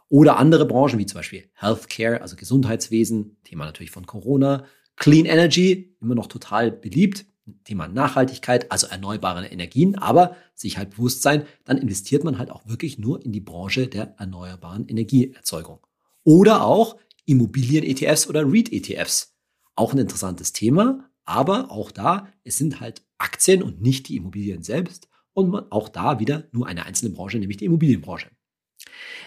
Oder 0.09 0.37
andere 0.37 0.65
Branchen 0.65 1.01
wie 1.01 1.07
zum 1.07 1.19
Beispiel 1.19 1.51
Healthcare, 1.55 2.23
also 2.23 2.37
Gesundheitswesen, 2.37 3.39
Thema 3.43 3.65
natürlich 3.65 3.91
von 3.91 4.07
Corona, 4.07 4.67
Clean 4.95 5.27
Energy, 5.27 5.97
immer 6.01 6.15
noch 6.15 6.29
total 6.29 6.71
beliebt, 6.71 7.27
Thema 7.65 7.89
Nachhaltigkeit, 7.89 8.71
also 8.71 8.87
erneuerbare 8.87 9.47
Energien, 9.47 9.97
aber 9.97 10.37
sich 10.55 10.79
halt 10.79 10.91
bewusst 10.91 11.23
sein, 11.23 11.45
dann 11.65 11.79
investiert 11.79 12.25
man 12.25 12.39
halt 12.39 12.51
auch 12.51 12.67
wirklich 12.67 12.99
nur 12.99 13.25
in 13.25 13.33
die 13.33 13.41
Branche 13.41 13.87
der 13.89 14.15
erneuerbaren 14.19 14.87
Energieerzeugung. 14.89 15.81
Oder 16.25 16.65
auch 16.65 16.97
Immobilien-ETFs 17.27 18.29
oder 18.29 18.45
REIT-ETFs. 18.45 19.35
Auch 19.75 19.93
ein 19.93 19.99
interessantes 19.99 20.53
Thema, 20.53 21.09
aber 21.25 21.71
auch 21.71 21.91
da, 21.91 22.29
es 22.43 22.57
sind 22.57 22.81
halt 22.81 23.03
Aktien 23.19 23.63
und 23.63 23.83
nicht 23.83 24.09
die 24.09 24.17
Immobilien 24.17 24.63
selbst 24.63 25.09
und 25.35 25.51
man 25.51 25.71
auch 25.71 25.89
da 25.89 26.19
wieder 26.19 26.49
nur 26.53 26.67
eine 26.67 26.87
einzelne 26.87 27.15
Branche, 27.15 27.39
nämlich 27.39 27.59
die 27.59 27.67
Immobilienbranche. 27.67 28.31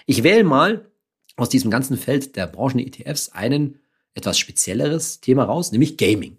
Ich 0.06 0.24
wähle 0.24 0.44
mal 0.44 0.92
aus 1.38 1.50
diesem 1.50 1.72
ganzen 1.72 1.98
Feld 1.98 2.36
der 2.36 2.48
Branchen-ETFs 2.48 3.30
einen 3.30 3.80
etwas 4.14 4.38
spezielleres 4.38 5.22
Thema 5.22 5.44
raus, 5.46 5.72
nämlich 5.72 5.98
Gaming. 5.98 6.38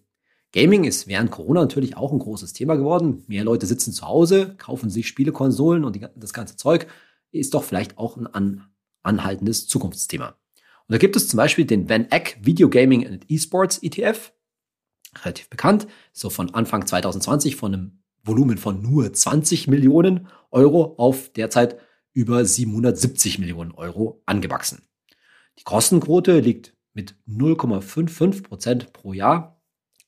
Gaming 0.52 0.84
ist 0.84 1.06
während 1.06 1.30
Corona 1.30 1.62
natürlich 1.62 1.96
auch 1.96 2.12
ein 2.12 2.18
großes 2.18 2.52
Thema 2.52 2.76
geworden. 2.76 3.24
Mehr 3.26 3.42
Leute 3.42 3.66
sitzen 3.66 3.92
zu 3.92 4.06
Hause, 4.06 4.54
kaufen 4.58 4.90
sich 4.90 5.08
Spielekonsolen 5.08 5.84
und 5.84 5.96
die, 5.96 6.06
das 6.14 6.34
ganze 6.34 6.56
Zeug 6.56 6.86
ist 7.30 7.54
doch 7.54 7.64
vielleicht 7.64 7.96
auch 7.96 8.18
ein 8.18 8.26
an, 8.26 8.66
anhaltendes 9.02 9.66
Zukunftsthema. 9.66 10.28
Und 10.28 10.92
da 10.92 10.98
gibt 10.98 11.16
es 11.16 11.28
zum 11.28 11.38
Beispiel 11.38 11.64
den 11.64 11.88
Van 11.88 12.10
Eck 12.10 12.38
Video 12.42 12.68
Gaming 12.68 13.06
and 13.06 13.30
Esports 13.30 13.78
ETF, 13.82 14.34
relativ 15.22 15.48
bekannt, 15.48 15.86
so 16.12 16.28
von 16.28 16.52
Anfang 16.54 16.86
2020 16.86 17.56
von 17.56 17.72
einem 17.72 18.02
Volumen 18.22 18.58
von 18.58 18.82
nur 18.82 19.10
20 19.10 19.68
Millionen 19.68 20.28
Euro 20.50 20.94
auf 20.98 21.30
derzeit 21.30 21.78
über 22.12 22.44
770 22.44 23.38
Millionen 23.38 23.72
Euro 23.72 24.22
angewachsen. 24.26 24.82
Die 25.58 25.64
Kostenquote 25.64 26.40
liegt 26.40 26.76
mit 26.92 27.16
0,55 27.26 28.42
Prozent 28.42 28.92
pro 28.92 29.14
Jahr 29.14 29.61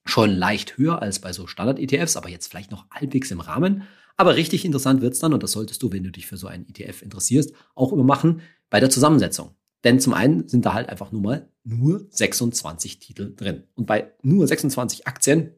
schon 0.05 0.31
leicht 0.31 0.77
höher 0.77 1.01
als 1.01 1.19
bei 1.19 1.33
so 1.33 1.47
Standard-ETFs, 1.47 2.17
aber 2.17 2.29
jetzt 2.29 2.49
vielleicht 2.49 2.71
noch 2.71 2.89
halbwegs 2.91 3.31
im 3.31 3.41
Rahmen. 3.41 3.85
Aber 4.17 4.37
richtig 4.37 4.65
interessant 4.65 5.01
wird's 5.01 5.19
dann, 5.19 5.33
und 5.33 5.43
das 5.43 5.53
solltest 5.53 5.83
du, 5.83 5.93
wenn 5.93 6.05
du 6.05 6.11
dich 6.11 6.27
für 6.27 6.37
so 6.37 6.47
einen 6.47 6.69
ETF 6.69 7.03
interessierst, 7.03 7.53
auch 7.75 7.93
immer 7.93 8.05
machen, 8.05 8.43
bei 8.71 8.81
der 8.81 8.91
Zusammensetzung. 8.91 9.55
Denn 9.83 10.01
zum 10.01 10.15
einen 10.15 10.49
sind 10.49 10.65
da 10.65 10.73
halt 10.73 10.89
einfach 10.89 11.13
nur 11.13 11.23
mal 11.23 11.49
nur 11.65 12.07
26 12.11 12.99
Titel 12.99 13.35
drin. 13.35 13.65
Und 13.75 13.87
bei 13.87 14.13
nur 14.23 14.47
26 14.47 15.07
Aktien, 15.07 15.51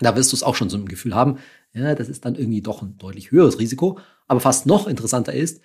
da 0.00 0.16
wirst 0.16 0.32
du 0.32 0.36
es 0.36 0.42
auch 0.42 0.54
schon 0.54 0.70
so 0.70 0.76
ein 0.76 0.86
Gefühl 0.86 1.14
haben, 1.14 1.38
ja, 1.72 1.94
das 1.94 2.08
ist 2.08 2.24
dann 2.24 2.34
irgendwie 2.34 2.62
doch 2.62 2.82
ein 2.82 2.98
deutlich 2.98 3.30
höheres 3.30 3.58
Risiko. 3.58 3.98
Aber 4.26 4.40
fast 4.40 4.66
noch 4.66 4.86
interessanter 4.86 5.32
ist, 5.32 5.60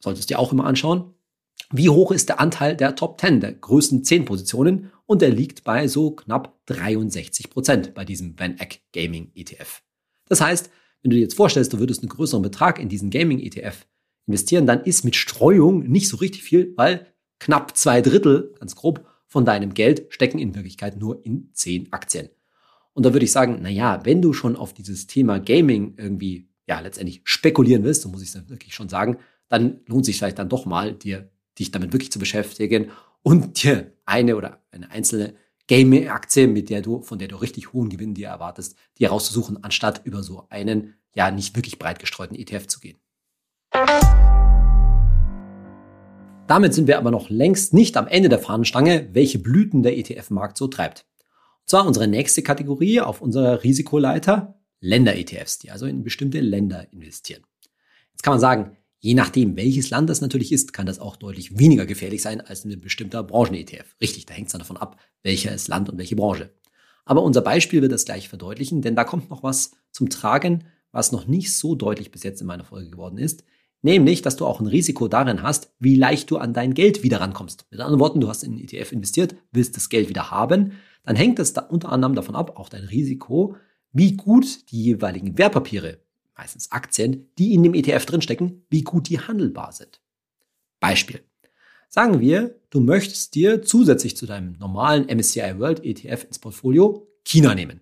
solltest 0.00 0.28
du 0.28 0.34
dir 0.34 0.38
auch 0.38 0.52
immer 0.52 0.66
anschauen, 0.66 1.14
wie 1.70 1.88
hoch 1.88 2.12
ist 2.12 2.28
der 2.28 2.40
Anteil 2.40 2.76
der 2.76 2.94
Top 2.94 3.20
10, 3.20 3.40
der 3.40 3.52
größten 3.52 4.04
10 4.04 4.24
Positionen? 4.24 4.90
Und 5.08 5.22
der 5.22 5.30
liegt 5.30 5.64
bei 5.64 5.88
so 5.88 6.10
knapp 6.10 6.60
63 6.66 7.48
Prozent 7.48 7.94
bei 7.94 8.04
diesem 8.04 8.38
Van 8.38 8.58
Eck 8.58 8.82
Gaming 8.92 9.32
ETF. 9.34 9.82
Das 10.28 10.42
heißt, 10.42 10.70
wenn 11.00 11.10
du 11.10 11.16
dir 11.16 11.22
jetzt 11.22 11.34
vorstellst, 11.34 11.72
du 11.72 11.78
würdest 11.78 12.02
einen 12.02 12.10
größeren 12.10 12.42
Betrag 12.42 12.78
in 12.78 12.90
diesen 12.90 13.08
Gaming 13.08 13.40
ETF 13.40 13.86
investieren, 14.26 14.66
dann 14.66 14.82
ist 14.82 15.06
mit 15.06 15.16
Streuung 15.16 15.88
nicht 15.88 16.08
so 16.08 16.18
richtig 16.18 16.42
viel, 16.42 16.74
weil 16.76 17.06
knapp 17.38 17.74
zwei 17.74 18.02
Drittel, 18.02 18.54
ganz 18.60 18.76
grob, 18.76 19.06
von 19.26 19.46
deinem 19.46 19.72
Geld 19.72 20.12
stecken 20.12 20.38
in 20.38 20.54
Wirklichkeit 20.54 20.98
nur 20.98 21.24
in 21.24 21.48
10 21.54 21.90
Aktien. 21.90 22.28
Und 22.92 23.06
da 23.06 23.14
würde 23.14 23.24
ich 23.24 23.32
sagen, 23.32 23.60
na 23.62 23.70
ja, 23.70 24.04
wenn 24.04 24.20
du 24.20 24.34
schon 24.34 24.56
auf 24.56 24.74
dieses 24.74 25.06
Thema 25.06 25.40
Gaming 25.40 25.94
irgendwie, 25.96 26.50
ja, 26.66 26.80
letztendlich 26.80 27.22
spekulieren 27.24 27.82
willst, 27.82 28.02
so 28.02 28.10
muss 28.10 28.20
ich 28.20 28.28
es 28.28 28.48
wirklich 28.50 28.74
schon 28.74 28.90
sagen, 28.90 29.16
dann 29.48 29.80
lohnt 29.86 30.04
sich 30.04 30.18
vielleicht 30.18 30.38
dann 30.38 30.50
doch 30.50 30.66
mal, 30.66 30.92
dir 30.92 31.30
dich 31.58 31.70
damit 31.70 31.92
wirklich 31.92 32.12
zu 32.12 32.18
beschäftigen 32.18 32.90
und 33.22 33.62
dir 33.62 33.92
eine 34.04 34.36
oder 34.36 34.62
eine 34.70 34.90
einzelne 34.90 35.34
Gaming-Aktie, 35.68 36.48
mit 36.48 36.70
der 36.70 36.80
du, 36.80 37.02
von 37.02 37.18
der 37.18 37.28
du 37.28 37.36
richtig 37.36 37.72
hohen 37.72 37.90
Gewinn 37.90 38.14
dir 38.14 38.28
erwartest, 38.28 38.76
dir 38.98 39.10
rauszusuchen, 39.10 39.62
anstatt 39.62 40.00
über 40.04 40.22
so 40.22 40.46
einen, 40.48 40.94
ja, 41.14 41.30
nicht 41.30 41.56
wirklich 41.56 41.78
breit 41.78 41.98
gestreuten 41.98 42.36
ETF 42.36 42.66
zu 42.66 42.80
gehen. 42.80 42.98
Damit 46.46 46.72
sind 46.72 46.86
wir 46.86 46.96
aber 46.96 47.10
noch 47.10 47.28
längst 47.28 47.74
nicht 47.74 47.98
am 47.98 48.06
Ende 48.06 48.30
der 48.30 48.38
Fahnenstange, 48.38 49.10
welche 49.12 49.38
Blüten 49.38 49.82
der 49.82 49.98
ETF-Markt 49.98 50.56
so 50.56 50.66
treibt. 50.66 51.04
Und 51.60 51.68
zwar 51.68 51.86
unsere 51.86 52.08
nächste 52.08 52.42
Kategorie 52.42 53.02
auf 53.02 53.20
unserer 53.20 53.62
Risikoleiter, 53.62 54.58
Länder-ETFs, 54.80 55.58
die 55.58 55.70
also 55.70 55.84
in 55.84 56.02
bestimmte 56.02 56.40
Länder 56.40 56.90
investieren. 56.90 57.42
Jetzt 58.12 58.22
kann 58.22 58.32
man 58.32 58.40
sagen, 58.40 58.76
Je 59.00 59.14
nachdem, 59.14 59.56
welches 59.56 59.90
Land 59.90 60.10
das 60.10 60.20
natürlich 60.20 60.52
ist, 60.52 60.72
kann 60.72 60.86
das 60.86 60.98
auch 60.98 61.16
deutlich 61.16 61.58
weniger 61.58 61.86
gefährlich 61.86 62.20
sein 62.20 62.40
als 62.40 62.64
ein 62.64 62.80
bestimmter 62.80 63.22
Branchen-ETF. 63.22 63.94
Richtig, 64.00 64.26
da 64.26 64.34
hängt 64.34 64.48
es 64.48 64.52
dann 64.52 64.60
davon 64.60 64.76
ab, 64.76 64.98
welches 65.22 65.68
Land 65.68 65.88
und 65.88 65.98
welche 65.98 66.16
Branche. 66.16 66.50
Aber 67.04 67.22
unser 67.22 67.40
Beispiel 67.40 67.80
wird 67.80 67.92
das 67.92 68.04
gleich 68.04 68.28
verdeutlichen, 68.28 68.82
denn 68.82 68.96
da 68.96 69.04
kommt 69.04 69.30
noch 69.30 69.42
was 69.42 69.70
zum 69.92 70.10
Tragen, 70.10 70.64
was 70.90 71.12
noch 71.12 71.26
nicht 71.26 71.56
so 71.56 71.74
deutlich 71.74 72.10
bis 72.10 72.22
jetzt 72.22 72.40
in 72.40 72.46
meiner 72.46 72.64
Folge 72.64 72.90
geworden 72.90 73.18
ist. 73.18 73.44
Nämlich, 73.82 74.22
dass 74.22 74.36
du 74.36 74.44
auch 74.44 74.60
ein 74.60 74.66
Risiko 74.66 75.06
darin 75.06 75.42
hast, 75.42 75.72
wie 75.78 75.94
leicht 75.94 76.30
du 76.30 76.38
an 76.38 76.52
dein 76.52 76.74
Geld 76.74 77.04
wieder 77.04 77.20
rankommst. 77.20 77.66
Mit 77.70 77.80
anderen 77.80 78.00
Worten, 78.00 78.20
du 78.20 78.28
hast 78.28 78.42
in 78.42 78.52
einen 78.52 78.64
ETF 78.64 78.92
investiert, 78.92 79.36
willst 79.52 79.76
das 79.76 79.88
Geld 79.88 80.08
wieder 80.08 80.32
haben, 80.32 80.72
dann 81.04 81.16
hängt 81.16 81.38
es 81.38 81.52
da 81.52 81.62
unter 81.62 81.92
anderem 81.92 82.14
davon 82.14 82.34
ab, 82.34 82.58
auch 82.58 82.68
dein 82.68 82.84
Risiko, 82.84 83.56
wie 83.92 84.16
gut 84.16 84.70
die 84.70 84.82
jeweiligen 84.82 85.38
Wertpapiere, 85.38 86.00
meistens 86.38 86.72
Aktien, 86.72 87.28
die 87.36 87.52
in 87.52 87.62
dem 87.62 87.74
ETF 87.74 88.06
drinstecken, 88.06 88.64
wie 88.70 88.82
gut 88.82 89.08
die 89.08 89.20
handelbar 89.20 89.72
sind. 89.72 90.00
Beispiel. 90.80 91.22
Sagen 91.88 92.20
wir, 92.20 92.60
du 92.70 92.80
möchtest 92.80 93.34
dir 93.34 93.62
zusätzlich 93.62 94.16
zu 94.16 94.24
deinem 94.24 94.52
normalen 94.52 95.06
MSCI 95.06 95.58
World 95.58 95.84
ETF 95.84 96.24
ins 96.24 96.38
Portfolio 96.38 97.08
China 97.24 97.54
nehmen. 97.54 97.80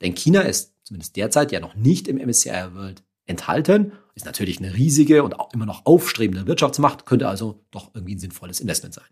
Denn 0.00 0.14
China 0.14 0.40
ist 0.42 0.74
zumindest 0.82 1.16
derzeit 1.16 1.52
ja 1.52 1.60
noch 1.60 1.74
nicht 1.74 2.08
im 2.08 2.16
MSCI 2.16 2.74
World 2.74 3.04
enthalten, 3.26 3.92
ist 4.14 4.26
natürlich 4.26 4.58
eine 4.58 4.74
riesige 4.74 5.22
und 5.22 5.38
auch 5.38 5.52
immer 5.52 5.66
noch 5.66 5.86
aufstrebende 5.86 6.46
Wirtschaftsmacht, 6.46 7.06
könnte 7.06 7.28
also 7.28 7.64
doch 7.70 7.94
irgendwie 7.94 8.14
ein 8.16 8.18
sinnvolles 8.18 8.60
Investment 8.60 8.94
sein. 8.94 9.06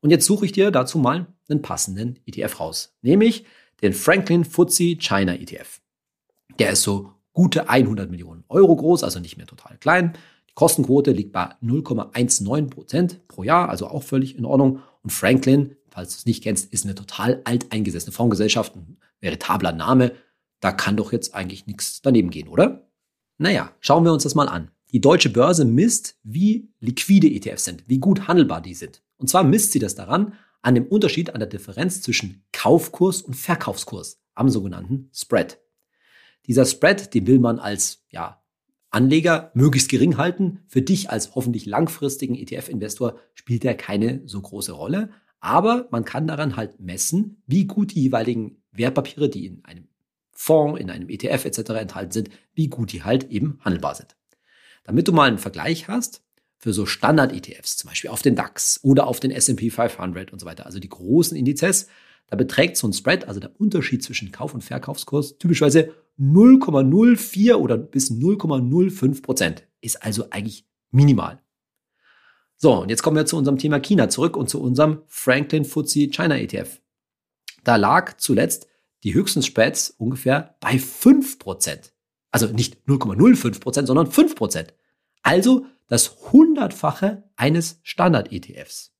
Und 0.00 0.10
jetzt 0.10 0.26
suche 0.26 0.44
ich 0.44 0.52
dir 0.52 0.70
dazu 0.70 0.98
mal 0.98 1.26
einen 1.48 1.62
passenden 1.62 2.18
ETF 2.26 2.60
raus, 2.60 2.96
nämlich 3.02 3.44
den 3.82 3.92
Franklin 3.92 4.44
FTSE 4.44 4.96
China 4.96 5.34
ETF. 5.34 5.80
Der 6.58 6.70
ist 6.70 6.82
so 6.82 7.12
gute 7.32 7.68
100 7.68 8.10
Millionen 8.10 8.44
Euro 8.48 8.76
groß, 8.76 9.04
also 9.04 9.20
nicht 9.20 9.36
mehr 9.36 9.46
total 9.46 9.78
klein. 9.78 10.12
Die 10.48 10.54
Kostenquote 10.54 11.12
liegt 11.12 11.32
bei 11.32 11.54
0,19 11.62 12.68
Prozent 12.68 13.26
pro 13.28 13.42
Jahr, 13.42 13.68
also 13.68 13.86
auch 13.86 14.02
völlig 14.02 14.36
in 14.36 14.44
Ordnung. 14.44 14.80
Und 15.02 15.10
Franklin, 15.10 15.76
falls 15.88 16.10
du 16.10 16.18
es 16.18 16.26
nicht 16.26 16.42
kennst, 16.42 16.72
ist 16.72 16.84
eine 16.84 16.94
total 16.94 17.40
alteingesessene 17.44 18.12
Fondsgesellschaft, 18.12 18.76
ein 18.76 18.98
veritabler 19.20 19.72
Name. 19.72 20.12
Da 20.60 20.72
kann 20.72 20.96
doch 20.96 21.12
jetzt 21.12 21.34
eigentlich 21.34 21.66
nichts 21.66 22.02
daneben 22.02 22.30
gehen, 22.30 22.48
oder? 22.48 22.88
Naja, 23.38 23.72
schauen 23.80 24.04
wir 24.04 24.12
uns 24.12 24.24
das 24.24 24.34
mal 24.34 24.48
an. 24.48 24.70
Die 24.92 25.00
deutsche 25.00 25.30
Börse 25.30 25.64
misst, 25.64 26.18
wie 26.22 26.68
liquide 26.80 27.28
ETFs 27.28 27.64
sind, 27.64 27.84
wie 27.88 27.98
gut 27.98 28.28
handelbar 28.28 28.60
die 28.60 28.74
sind. 28.74 29.02
Und 29.16 29.28
zwar 29.28 29.42
misst 29.42 29.72
sie 29.72 29.78
das 29.78 29.94
daran, 29.94 30.34
an 30.60 30.74
dem 30.74 30.86
Unterschied 30.86 31.30
an 31.30 31.40
der 31.40 31.48
Differenz 31.48 32.02
zwischen 32.02 32.44
Kaufkurs 32.52 33.22
und 33.22 33.34
Verkaufskurs, 33.34 34.20
am 34.34 34.50
sogenannten 34.50 35.08
Spread. 35.12 35.61
Dieser 36.46 36.66
Spread, 36.66 37.14
den 37.14 37.26
will 37.26 37.38
man 37.38 37.58
als 37.58 38.04
ja, 38.10 38.42
Anleger 38.90 39.50
möglichst 39.54 39.88
gering 39.88 40.16
halten. 40.16 40.60
Für 40.68 40.82
dich 40.82 41.10
als 41.10 41.34
hoffentlich 41.34 41.66
langfristigen 41.66 42.34
ETF-Investor 42.34 43.18
spielt 43.34 43.64
er 43.64 43.74
keine 43.74 44.22
so 44.26 44.40
große 44.40 44.72
Rolle. 44.72 45.10
Aber 45.40 45.88
man 45.90 46.04
kann 46.04 46.26
daran 46.26 46.56
halt 46.56 46.78
messen, 46.78 47.42
wie 47.46 47.66
gut 47.66 47.94
die 47.94 48.02
jeweiligen 48.02 48.62
Wertpapiere, 48.70 49.28
die 49.28 49.46
in 49.46 49.64
einem 49.64 49.88
Fonds, 50.30 50.80
in 50.80 50.90
einem 50.90 51.08
ETF 51.08 51.44
etc. 51.44 51.70
enthalten 51.70 52.12
sind, 52.12 52.30
wie 52.54 52.68
gut 52.68 52.92
die 52.92 53.02
halt 53.02 53.30
eben 53.30 53.58
handelbar 53.60 53.94
sind. 53.94 54.16
Damit 54.84 55.08
du 55.08 55.12
mal 55.12 55.28
einen 55.28 55.38
Vergleich 55.38 55.88
hast, 55.88 56.22
für 56.62 56.72
so 56.72 56.86
Standard-ETFs, 56.86 57.76
zum 57.76 57.90
Beispiel 57.90 58.10
auf 58.10 58.22
den 58.22 58.36
DAX 58.36 58.78
oder 58.84 59.08
auf 59.08 59.18
den 59.18 59.32
S&P 59.32 59.70
500 59.70 60.32
und 60.32 60.38
so 60.38 60.46
weiter, 60.46 60.64
also 60.64 60.78
die 60.78 60.88
großen 60.88 61.36
Indizes, 61.36 61.88
da 62.26 62.36
beträgt 62.36 62.76
so 62.76 62.86
ein 62.86 62.92
Spread, 62.92 63.28
also 63.28 63.40
der 63.40 63.58
Unterschied 63.60 64.02
zwischen 64.02 64.32
Kauf- 64.32 64.54
und 64.54 64.64
Verkaufskurs, 64.64 65.38
typischerweise 65.38 65.92
0,04 66.18 67.54
oder 67.54 67.76
bis 67.76 68.10
0,05 68.10 69.22
Prozent. 69.22 69.66
Ist 69.80 70.02
also 70.02 70.26
eigentlich 70.30 70.66
minimal. 70.90 71.42
So, 72.56 72.82
und 72.82 72.90
jetzt 72.90 73.02
kommen 73.02 73.16
wir 73.16 73.26
zu 73.26 73.36
unserem 73.36 73.58
Thema 73.58 73.80
China 73.80 74.08
zurück 74.08 74.36
und 74.36 74.48
zu 74.48 74.62
unserem 74.62 75.02
Franklin 75.08 75.64
FTSE 75.64 76.08
China 76.08 76.36
ETF. 76.36 76.80
Da 77.64 77.76
lag 77.76 78.16
zuletzt 78.18 78.68
die 79.02 79.14
höchsten 79.14 79.42
Spreads 79.42 79.90
ungefähr 79.90 80.56
bei 80.60 80.78
5 80.78 81.38
Prozent. 81.38 81.92
Also 82.30 82.46
nicht 82.46 82.78
0,05 82.86 83.60
Prozent, 83.60 83.88
sondern 83.88 84.10
5 84.10 84.36
Prozent. 84.36 84.74
Also 85.22 85.66
das 85.88 86.16
hundertfache 86.32 87.24
eines 87.36 87.80
Standard-ETFs. 87.82 88.94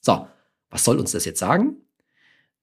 So, 0.00 0.28
was 0.70 0.84
soll 0.84 0.98
uns 0.98 1.12
das 1.12 1.24
jetzt 1.24 1.40
sagen? 1.40 1.76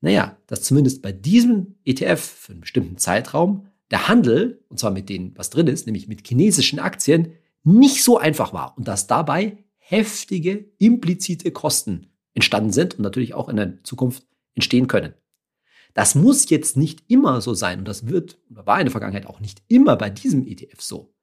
Naja, 0.05 0.37
dass 0.45 0.61
zumindest 0.61 1.01
bei 1.01 1.11
diesem 1.11 1.77
ETF 1.83 2.21
für 2.21 2.51
einen 2.51 2.61
bestimmten 2.61 2.99
Zeitraum 2.99 3.65
der 3.89 4.07
Handel, 4.07 4.63
und 4.69 4.77
zwar 4.77 4.91
mit 4.91 5.09
denen, 5.09 5.35
was 5.35 5.49
drin 5.49 5.65
ist, 5.65 5.87
nämlich 5.87 6.07
mit 6.07 6.27
chinesischen 6.27 6.77
Aktien, 6.77 7.33
nicht 7.63 8.03
so 8.03 8.19
einfach 8.19 8.53
war 8.53 8.77
und 8.77 8.87
dass 8.87 9.07
dabei 9.07 9.65
heftige 9.77 10.69
implizite 10.77 11.49
Kosten 11.49 12.11
entstanden 12.35 12.71
sind 12.71 12.99
und 12.99 13.01
natürlich 13.01 13.33
auch 13.33 13.49
in 13.49 13.55
der 13.55 13.83
Zukunft 13.83 14.27
entstehen 14.53 14.85
können. 14.85 15.15
Das 15.95 16.13
muss 16.13 16.51
jetzt 16.51 16.77
nicht 16.77 17.03
immer 17.07 17.41
so 17.41 17.55
sein 17.55 17.79
und 17.79 17.87
das 17.87 18.07
wird 18.07 18.37
oder 18.51 18.67
war 18.67 18.79
in 18.79 18.85
der 18.85 18.91
Vergangenheit 18.91 19.25
auch 19.25 19.39
nicht 19.39 19.63
immer 19.69 19.95
bei 19.95 20.11
diesem 20.11 20.45
ETF 20.45 20.81
so. 20.81 21.15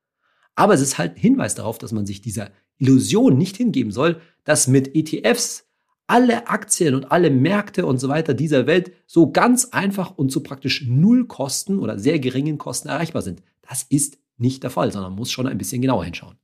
Aber 0.56 0.74
es 0.74 0.80
ist 0.80 0.98
halt 0.98 1.14
ein 1.14 1.20
Hinweis 1.20 1.54
darauf, 1.54 1.78
dass 1.78 1.92
man 1.92 2.04
sich 2.04 2.20
dieser 2.20 2.50
Illusion 2.78 3.38
nicht 3.38 3.56
hingeben 3.56 3.92
soll, 3.92 4.20
dass 4.42 4.66
mit 4.66 4.96
ETFs 4.96 5.68
alle 6.12 6.46
Aktien 6.46 6.94
und 6.94 7.10
alle 7.10 7.30
Märkte 7.30 7.86
und 7.86 7.96
so 7.96 8.10
weiter 8.10 8.34
dieser 8.34 8.66
Welt 8.66 8.92
so 9.06 9.32
ganz 9.32 9.70
einfach 9.72 10.10
und 10.18 10.30
zu 10.30 10.42
praktisch 10.42 10.84
null 10.86 11.26
Kosten 11.26 11.78
oder 11.78 11.98
sehr 11.98 12.18
geringen 12.18 12.58
Kosten 12.58 12.90
erreichbar 12.90 13.22
sind. 13.22 13.42
Das 13.62 13.84
ist 13.84 14.18
nicht 14.36 14.62
der 14.62 14.68
Fall, 14.68 14.92
sondern 14.92 15.12
man 15.12 15.18
muss 15.18 15.32
schon 15.32 15.46
ein 15.46 15.56
bisschen 15.56 15.80
genauer 15.80 16.04
hinschauen. 16.04 16.36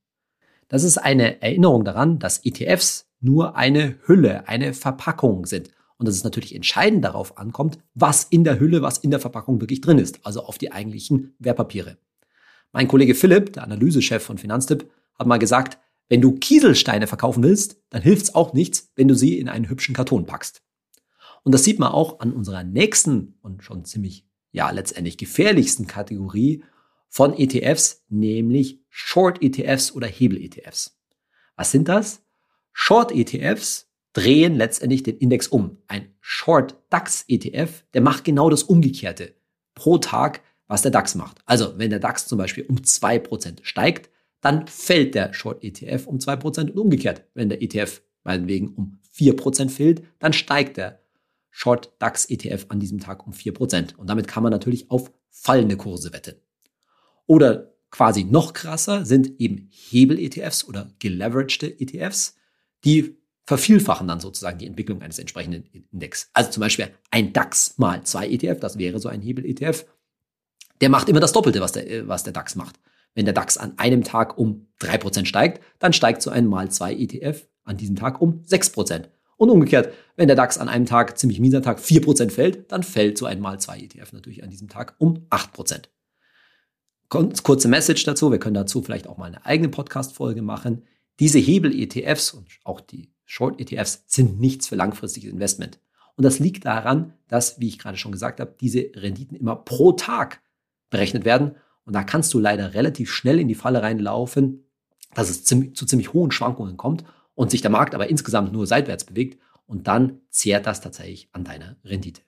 Das 0.69 0.85
ist 0.85 0.97
eine 0.97 1.43
Erinnerung 1.43 1.85
daran, 1.85 2.19
dass 2.19 2.47
ETFs 2.47 3.11
nur 3.21 3.57
eine 3.57 3.97
Hülle, 4.07 4.49
eine 4.49 4.73
Verpackung 4.73 5.45
sind. 5.45 5.69
Und 5.99 6.09
dass 6.09 6.15
es 6.15 6.25
natürlich 6.25 6.55
entscheidend 6.55 7.05
darauf 7.05 7.37
ankommt, 7.37 7.79
was 7.93 8.25
in 8.25 8.45
der 8.45 8.61
Hülle, 8.61 8.81
was 8.81 8.97
in 8.97 9.11
der 9.11 9.21
Verpackung 9.21 9.61
wirklich 9.61 9.83
drin 9.83 9.99
ist, 9.99 10.25
also 10.25 10.45
auf 10.45 10.57
die 10.57 10.73
eigentlichen 10.73 11.35
Wertpapiere. 11.41 11.99
Mein 12.73 12.89
Kollege 12.89 13.15
Philipp, 13.15 13.53
der 13.53 13.65
Analysechef 13.65 14.23
von 14.23 14.39
Finanztipp, 14.39 14.91
hat 15.19 15.27
mal 15.27 15.39
gesagt, 15.39 15.79
wenn 16.09 16.21
du 16.21 16.33
Kieselsteine 16.33 17.07
verkaufen 17.07 17.43
willst, 17.43 17.83
dann 17.91 18.03
hilft's 18.03 18.35
auch 18.35 18.53
nichts, 18.53 18.91
wenn 18.97 19.09
du 19.09 19.15
sie 19.15 19.39
in 19.39 19.49
einen 19.49 19.69
hübschen 19.69 19.95
Karton 19.95 20.27
packst. 20.27 20.63
Und 21.43 21.53
das 21.53 21.65
sieht 21.65 21.79
man 21.79 21.93
auch 21.93 22.21
an 22.21 22.33
unserer 22.33 22.65
nächsten 22.65 23.39
und 23.43 23.63
schon 23.63 23.85
ziemlich, 23.85 24.27
ja, 24.53 24.71
letztendlich 24.71 25.19
gefährlichsten 25.19 25.87
Kategorie 25.87 26.65
von 27.09 27.35
ETFs, 27.35 28.05
nämlich 28.09 28.81
Short 28.89 29.43
ETFs 29.43 29.93
oder 29.93 30.07
Hebel 30.07 30.43
ETFs. 30.43 30.99
Was 31.57 31.71
sind 31.71 31.89
das? 31.89 32.23
Short 32.73 33.13
ETFs 33.13 33.91
drehen 34.13 34.57
letztendlich 34.57 35.03
den 35.03 35.17
Index 35.19 35.49
um. 35.49 35.79
Ein 35.87 36.15
Short 36.21 36.77
DAX 36.91 37.25
ETF, 37.29 37.85
der 37.95 38.01
macht 38.01 38.25
genau 38.25 38.51
das 38.51 38.63
Umgekehrte. 38.63 39.35
Pro 39.75 39.99
Tag, 39.99 40.43
was 40.67 40.83
der 40.83 40.91
DAX 40.91 41.15
macht. 41.15 41.39
Also, 41.47 41.79
wenn 41.79 41.91
der 41.91 41.99
DAX 41.99 42.27
zum 42.27 42.39
Beispiel 42.39 42.65
um 42.67 42.85
zwei 42.85 43.19
Prozent 43.19 43.61
steigt, 43.65 44.11
dann 44.41 44.67
fällt 44.67 45.15
der 45.15 45.33
Short 45.33 45.63
ETF 45.65 46.07
um 46.07 46.21
zwei 46.21 46.37
Prozent 46.37 46.71
und 46.71 46.79
umgekehrt. 46.79 47.25
Wenn 47.35 47.49
der 47.49 47.63
ETF 47.63 48.03
meinetwegen 48.25 48.69
um 48.69 49.01
vier 49.11 49.35
Prozent 49.37 49.73
fällt, 49.73 50.03
dann 50.19 50.33
steigt 50.33 50.77
der 50.77 51.01
Short 51.51 51.93
DAX 51.99 52.27
ETF 52.27 52.67
an 52.69 52.79
diesem 52.79 53.01
Tag 53.01 53.27
um 53.27 53.33
vier 53.33 53.53
Prozent. 53.53 53.99
Und 53.99 54.09
damit 54.09 54.29
kann 54.29 54.43
man 54.43 54.53
natürlich 54.53 54.91
auf 54.91 55.11
fallende 55.31 55.77
Kurse 55.77 56.13
wetten. 56.13 56.37
Oder 57.27 57.75
quasi 57.91 58.25
noch 58.25 58.53
krasser 58.53 59.05
sind 59.05 59.41
eben 59.41 59.69
Hebel-ETFs 59.71 60.65
oder 60.65 60.91
geleveragte 60.99 61.81
ETFs, 61.81 62.37
die 62.85 63.17
vervielfachen 63.45 64.07
dann 64.07 64.21
sozusagen 64.21 64.59
die 64.59 64.67
Entwicklung 64.67 65.01
eines 65.01 65.19
entsprechenden 65.19 65.65
Index. 65.91 66.31
Also 66.35 66.51
zum 66.51 66.61
Beispiel 66.61 66.91
ein 67.11 67.33
DAX 67.33 67.79
mal 67.79 68.03
zwei 68.05 68.29
ETF, 68.29 68.61
das 68.61 68.79
wäre 68.79 69.01
so 69.01 69.09
ein 69.09 69.23
Hebel-ETF, 69.23 69.87
der 70.81 70.91
macht 70.91 71.09
immer 71.09 71.21
das 71.21 71.33
Doppelte, 71.33 71.61
was 71.61 71.73
der, 71.73 72.07
was 72.07 72.25
der 72.25 72.35
DAX 72.35 72.57
macht. 72.57 72.79
Wenn 73.19 73.25
der 73.25 73.35
DAX 73.35 73.59
an 73.59 73.77
einem 73.81 74.05
Tag 74.05 74.39
um 74.39 74.69
3% 74.81 75.25
steigt, 75.25 75.61
dann 75.81 75.93
steigt 75.93 76.23
so 76.23 76.31
ein 76.31 76.47
mal 76.47 76.71
2 76.71 76.95
ETF 76.95 77.49
an 77.65 77.77
diesem 77.77 77.97
Tag 77.97 78.21
um 78.21 78.45
6%. 78.45 79.09
Und 79.37 79.51
umgekehrt, 79.51 79.93
wenn 80.15 80.29
der 80.29 80.37
DAX 80.37 80.57
an 80.57 80.69
einem 80.69 80.87
Tag, 80.87 81.19
ziemlich 81.19 81.41
mieser 81.41 81.61
Tag, 81.61 81.81
4% 81.81 82.31
fällt, 82.31 82.71
dann 82.71 82.85
fällt 82.85 83.19
so 83.19 83.27
ein 83.27 83.41
mal 83.41 83.59
2 83.59 83.81
ETF 83.81 84.13
natürlich 84.13 84.45
an 84.45 84.51
diesem 84.51 84.69
Tag 84.69 84.95
um 84.99 85.27
8%. 85.31 85.89
Kurze 87.43 87.67
Message 87.67 88.05
dazu, 88.05 88.31
wir 88.31 88.39
können 88.39 88.55
dazu 88.55 88.83
vielleicht 88.83 89.09
auch 89.09 89.17
mal 89.17 89.25
eine 89.25 89.45
eigene 89.45 89.69
Podcast-Folge 89.69 90.43
machen. 90.43 90.85
Diese 91.19 91.41
Hebel-ETFs 91.41 92.31
und 92.31 92.47
auch 92.63 92.81
die 92.81 93.13
Short-ETFs 93.25 94.05
sind 94.07 94.39
nichts 94.39 94.69
für 94.69 94.77
langfristiges 94.77 95.33
Investment. 95.33 95.81
Und 96.15 96.23
das 96.23 96.39
liegt 96.39 96.67
daran, 96.67 97.15
dass, 97.27 97.59
wie 97.59 97.67
ich 97.67 97.81
gerade 97.81 97.99
schon 97.99 98.13
gesagt 98.13 98.39
habe, 98.39 98.55
diese 98.61 98.93
Renditen 98.95 99.37
immer 99.37 99.57
pro 99.57 99.91
Tag 99.91 100.41
berechnet 100.89 101.25
werden 101.25 101.57
und 101.89 101.95
da 101.95 102.05
kannst 102.05 102.35
du 102.35 102.39
leider 102.39 102.75
relativ 102.75 103.11
schnell 103.11 103.41
in 103.41 103.49
die 103.49 103.55
Falle 103.55 103.81
reinlaufen, 103.81 104.69
dass 105.15 105.31
es 105.31 105.45
zu 105.45 105.73
ziemlich 105.73 106.13
hohen 106.13 106.31
Schwankungen 106.31 106.77
kommt 106.77 107.05
und 107.35 107.51
sich 107.51 107.63
der 107.63 107.71
Markt 107.71 107.95
aber 107.95 108.11
insgesamt 108.11 108.53
nur 108.53 108.67
seitwärts 108.67 109.05
bewegt. 109.05 109.41
Und 109.65 109.89
dann 109.89 110.21
zehrt 110.29 110.67
das 110.67 110.83
tatsächlich 110.83 111.31
an 111.33 111.45
deiner 111.45 111.77
Rendite. 111.87 112.21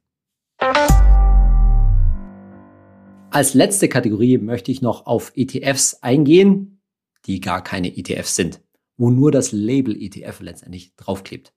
Als 3.31 3.53
letzte 3.53 3.91
Kategorie 3.91 4.39
möchte 4.39 4.73
ich 4.73 4.81
noch 4.81 5.05
auf 5.05 5.33
ETFs 5.35 5.99
eingehen, 6.01 6.81
die 7.27 7.41
gar 7.41 7.63
keine 7.63 7.95
ETFs 7.95 8.37
sind, 8.37 8.63
wo 8.97 9.11
nur 9.11 9.31
das 9.31 9.53
Label 9.53 9.95
ETF 9.95 10.41
letztendlich 10.41 10.97
draufklebt. 10.97 11.53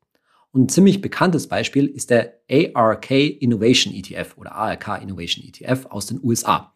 Und 0.51 0.63
ein 0.63 0.69
ziemlich 0.69 0.99
bekanntes 0.99 1.47
Beispiel 1.47 1.87
ist 1.87 2.09
der 2.09 2.41
ARK 2.51 3.11
Innovation 3.11 3.93
ETF 3.93 4.35
oder 4.35 4.55
ARK 4.55 5.01
Innovation 5.01 5.45
ETF 5.45 5.85
aus 5.85 6.07
den 6.07 6.19
USA. 6.21 6.72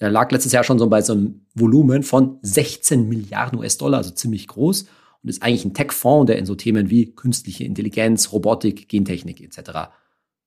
Der 0.00 0.10
lag 0.10 0.30
letztes 0.30 0.52
Jahr 0.52 0.64
schon 0.64 0.78
so 0.78 0.88
bei 0.88 1.02
so 1.02 1.14
einem 1.14 1.46
Volumen 1.54 2.02
von 2.02 2.38
16 2.42 3.08
Milliarden 3.08 3.58
US-Dollar, 3.58 3.98
also 3.98 4.10
ziemlich 4.10 4.46
groß 4.46 4.86
und 5.22 5.28
ist 5.28 5.42
eigentlich 5.42 5.64
ein 5.64 5.74
Tech-Fonds, 5.74 6.26
der 6.26 6.38
in 6.38 6.46
so 6.46 6.54
Themen 6.54 6.90
wie 6.90 7.14
künstliche 7.14 7.64
Intelligenz, 7.64 8.32
Robotik, 8.32 8.88
Gentechnik 8.88 9.40
etc. 9.40 9.90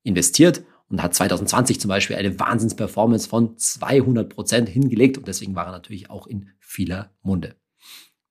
investiert 0.03 0.63
und 0.89 1.01
hat 1.01 1.13
2020 1.13 1.79
zum 1.79 1.89
Beispiel 1.89 2.15
eine 2.15 2.39
Wahnsinnsperformance 2.39 3.27
von 3.27 3.57
200 3.57 4.29
Prozent 4.29 4.69
hingelegt 4.69 5.17
und 5.17 5.27
deswegen 5.27 5.55
war 5.55 5.65
er 5.65 5.71
natürlich 5.71 6.09
auch 6.09 6.27
in 6.27 6.49
vieler 6.59 7.11
Munde. 7.21 7.55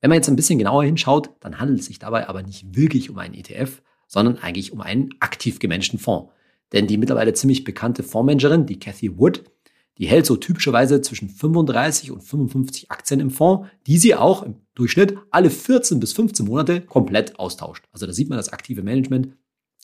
Wenn 0.01 0.11
man 0.11 0.17
jetzt 0.17 0.29
ein 0.29 0.37
bisschen 0.37 0.59
genauer 0.59 0.85
hinschaut, 0.85 1.31
dann 1.41 1.59
handelt 1.59 1.81
es 1.81 1.87
sich 1.87 1.99
dabei 1.99 2.29
aber 2.29 2.43
nicht 2.43 2.77
wirklich 2.77 3.11
um 3.11 3.19
einen 3.19 3.35
ETF, 3.35 3.83
sondern 4.07 4.39
eigentlich 4.39 4.73
um 4.73 4.81
einen 4.81 5.11
aktiv 5.21 5.59
gemanagten 5.59 5.99
Fonds. 5.99 6.33
Denn 6.73 6.87
die 6.87 6.99
mittlerweile 6.99 7.33
ziemlich 7.33 7.65
bekannte 7.65 8.03
Fondsmanagerin, 8.03 8.67
die 8.67 8.79
Cathy 8.79 9.19
Wood, 9.19 9.45
die 9.99 10.07
hält 10.07 10.27
so 10.27 10.37
typischerweise 10.37 11.01
zwischen 11.01 11.29
35 11.29 12.13
und 12.13 12.23
55 12.23 12.91
Aktien 12.91 13.21
im 13.21 13.31
Fonds, 13.31 13.69
die 13.87 13.99
sie 13.99 14.15
auch 14.15 14.43
im 14.43 14.57
Durchschnitt 14.75 15.19
alle 15.31 15.51
14 15.51 15.99
bis 15.99 16.13
15 16.13 16.47
Monate 16.47 16.81
komplett 16.83 17.39
austauscht. 17.39 17.85
Also 17.93 18.07
da 18.07 18.13
sieht 18.13 18.29
man 18.29 18.39
das 18.39 18.53
aktive 18.53 18.83
Management, 18.83 19.37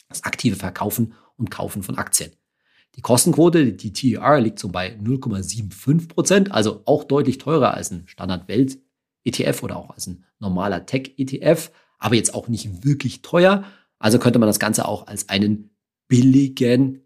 das 0.09 0.23
aktive 0.23 0.57
Verkaufen 0.57 1.15
und 1.37 1.51
Kaufen 1.51 1.83
von 1.83 1.99
Aktien. 1.99 2.31
Die 2.95 3.01
Kostenquote, 3.01 3.73
die 3.73 3.93
TER, 3.93 4.41
liegt 4.41 4.61
so 4.61 4.69
bei 4.69 4.97
0,75 4.97 6.09
Prozent, 6.09 6.53
also 6.53 6.83
auch 6.85 7.03
deutlich 7.03 7.39
teurer 7.39 7.75
als 7.75 7.91
ein 7.91 8.05
Standard-Welt-ETF 8.07 9.63
oder 9.65 9.77
auch 9.77 9.91
als 9.91 10.07
ein 10.07 10.25
normaler 10.39 10.87
Tech-ETF, 10.87 11.73
aber 11.99 12.15
jetzt 12.15 12.35
auch 12.35 12.47
nicht 12.47 12.85
wirklich 12.85 13.23
teuer. 13.23 13.65
Also 13.99 14.21
könnte 14.21 14.39
man 14.39 14.47
das 14.47 14.61
Ganze 14.61 14.87
auch 14.87 15.09
als 15.09 15.29
einen 15.29 15.71
billigen 16.07 17.04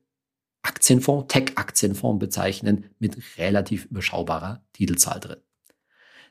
Aktienfonds, 0.62 1.32
Tech-Aktienfonds 1.32 2.18
bezeichnen 2.18 2.90
mit 2.98 3.16
relativ 3.38 3.86
überschaubarer 3.86 4.64
Titelzahl 4.72 5.20
drin. 5.20 5.38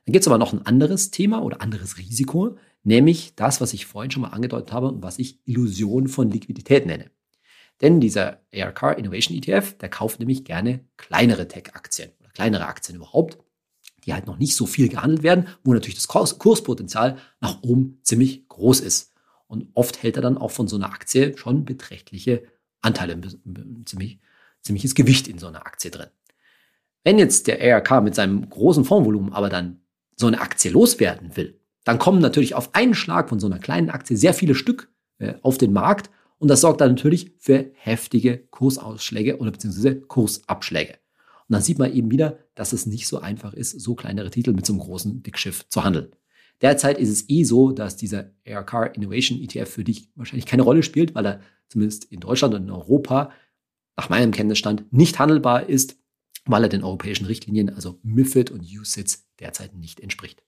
Dann 0.06 0.14
gibt 0.14 0.24
es 0.24 0.28
aber 0.28 0.38
noch 0.38 0.54
ein 0.54 0.66
anderes 0.66 1.12
Thema 1.12 1.44
oder 1.44 1.62
anderes 1.62 1.98
Risiko, 1.98 2.58
nämlich 2.84 3.36
das, 3.36 3.60
was 3.60 3.74
ich 3.74 3.86
vorhin 3.86 4.12
schon 4.12 4.22
mal 4.22 4.30
angedeutet 4.30 4.72
habe 4.72 4.88
und 4.88 5.04
was 5.04 5.20
ich 5.20 5.40
Illusion 5.46 6.08
von 6.08 6.32
Liquidität 6.32 6.86
nenne. 6.86 7.12
Denn 7.82 8.00
dieser 8.00 8.42
ARK 8.54 8.98
Innovation 8.98 9.38
ETF, 9.38 9.78
der 9.78 9.90
kauft 9.90 10.20
nämlich 10.20 10.46
gerne 10.46 10.86
kleinere 10.98 11.48
Tech-Aktien 11.48 12.12
oder 12.20 12.30
kleinere 12.30 12.66
Aktien 12.66 12.96
überhaupt, 12.96 13.38
die 14.06 14.14
halt 14.14 14.26
noch 14.26 14.38
nicht 14.38 14.56
so 14.56 14.66
viel 14.66 14.88
gehandelt 14.88 15.24
werden, 15.24 15.48
wo 15.64 15.74
natürlich 15.74 15.96
das 15.96 16.08
Kurs 16.08 16.40
Kurspotenzial 16.40 17.18
nach 17.42 17.62
oben 17.62 18.00
ziemlich 18.04 18.48
groß 18.48 18.80
ist. 18.80 19.14
Und 19.48 19.68
oft 19.74 20.02
hält 20.02 20.16
er 20.16 20.22
dann 20.22 20.38
auch 20.38 20.52
von 20.52 20.68
so 20.68 20.78
einer 20.78 20.92
Aktie 20.92 21.38
schon 21.38 21.66
beträchtliche 21.66 22.44
Anteile, 22.82 23.20
ziemlich, 23.86 24.20
ziemliches 24.62 24.96
Gewicht 24.96 25.28
in 25.28 25.40
so 25.40 25.48
einer 25.48 25.66
Aktie 25.66 25.92
drin. 25.92 26.08
Wenn 27.04 27.20
jetzt 27.20 27.48
der 27.48 27.62
ARK 27.62 28.04
mit 28.04 28.16
seinem 28.16 28.50
großen 28.50 28.84
Fondsvolumen 28.84 29.34
aber 29.34 29.50
dann 29.50 29.82
so 30.16 30.28
eine 30.28 30.42
Aktie 30.42 30.72
loswerden 30.72 31.38
will, 31.38 31.60
dann 31.84 32.00
kommen 32.00 32.20
natürlich 32.20 32.54
auf 32.54 32.76
einen 32.76 32.96
Schlag 32.96 33.30
von 33.30 33.40
so 33.40 33.48
einer 33.48 33.60
kleinen 33.60 33.90
Aktie 33.90 34.18
sehr 34.18 34.34
viele 34.34 34.56
Stück 34.56 34.92
äh, 35.20 35.36
auf 35.42 35.58
den 35.58 35.72
Markt 35.72 36.10
und 36.40 36.50
das 36.50 36.62
sorgt 36.62 36.82
dann 36.82 36.92
natürlich 36.92 37.32
für 37.40 37.72
heftige 37.74 38.40
Kursausschläge 38.50 39.38
oder 39.38 39.52
beziehungsweise 39.52 40.02
Kursabschläge. 40.02 40.94
Und 41.48 41.54
dann 41.54 41.62
sieht 41.62 41.80
man 41.80 41.94
eben 41.94 42.12
wieder, 42.12 42.40
dass 42.56 42.74
es 42.74 42.86
nicht 42.86 43.08
so 43.08 43.20
einfach 43.20 43.54
ist, 43.54 43.80
so 43.80 43.96
kleinere 43.96 44.30
Titel 44.30 44.52
mit 44.52 44.66
so 44.66 44.74
einem 44.74 44.82
großen 44.82 45.24
Dickschiff 45.24 45.68
zu 45.70 45.84
handeln. 45.84 46.12
Derzeit 46.62 46.98
ist 46.98 47.10
es 47.10 47.30
eh 47.30 47.44
so, 47.44 47.72
dass 47.72 47.98
dieser 47.98 48.32
ARK 48.48 48.96
Innovation 48.96 49.40
ETF 49.40 49.70
für 49.70 49.84
dich 49.84 50.10
wahrscheinlich 50.16 50.48
keine 50.48 50.64
Rolle 50.64 50.82
spielt, 50.82 51.14
weil 51.14 51.28
er 51.28 51.40
zumindest 51.70 52.06
in 52.06 52.20
Deutschland 52.20 52.56
und 52.56 52.64
in 52.64 52.72
Europa 52.72 53.32
nach 53.96 54.10
meinem 54.10 54.32
Kenntnisstand 54.32 54.92
nicht 54.92 55.20
handelbar 55.20 55.70
ist, 55.70 56.00
weil 56.46 56.64
er 56.64 56.70
den 56.70 56.84
europäischen 56.84 57.26
Richtlinien, 57.26 57.70
also 57.70 58.00
MIFID 58.02 58.50
und 58.50 58.62
USITS, 58.62 59.28
derzeit 59.40 59.76
nicht 59.76 60.00
entspricht. 60.00 60.42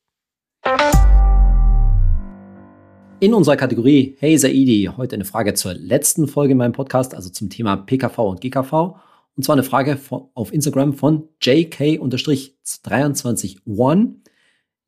In 3.20 3.36
unserer 3.36 3.58
Kategorie 3.58 4.16
Hey 4.18 4.36
Saidi, 4.38 4.90
heute 4.96 5.16
eine 5.16 5.26
Frage 5.26 5.54
zur 5.54 5.76
letzten 5.76 6.28
Folge 6.28 6.54
in 6.54 6.58
meinem 6.58 6.72
Podcast, 6.72 7.14
also 7.14 7.30
zum 7.30 7.52
Thema 7.52 7.76
PKV 7.76 8.18
und 8.18 8.42
GKV. 8.42 8.96
Und 9.36 9.44
zwar 9.44 9.54
eine 9.54 9.62
Frage 9.64 10.00
auf 10.34 10.52
Instagram 10.54 10.94
von 10.94 11.30
JK-23one. 11.42 14.16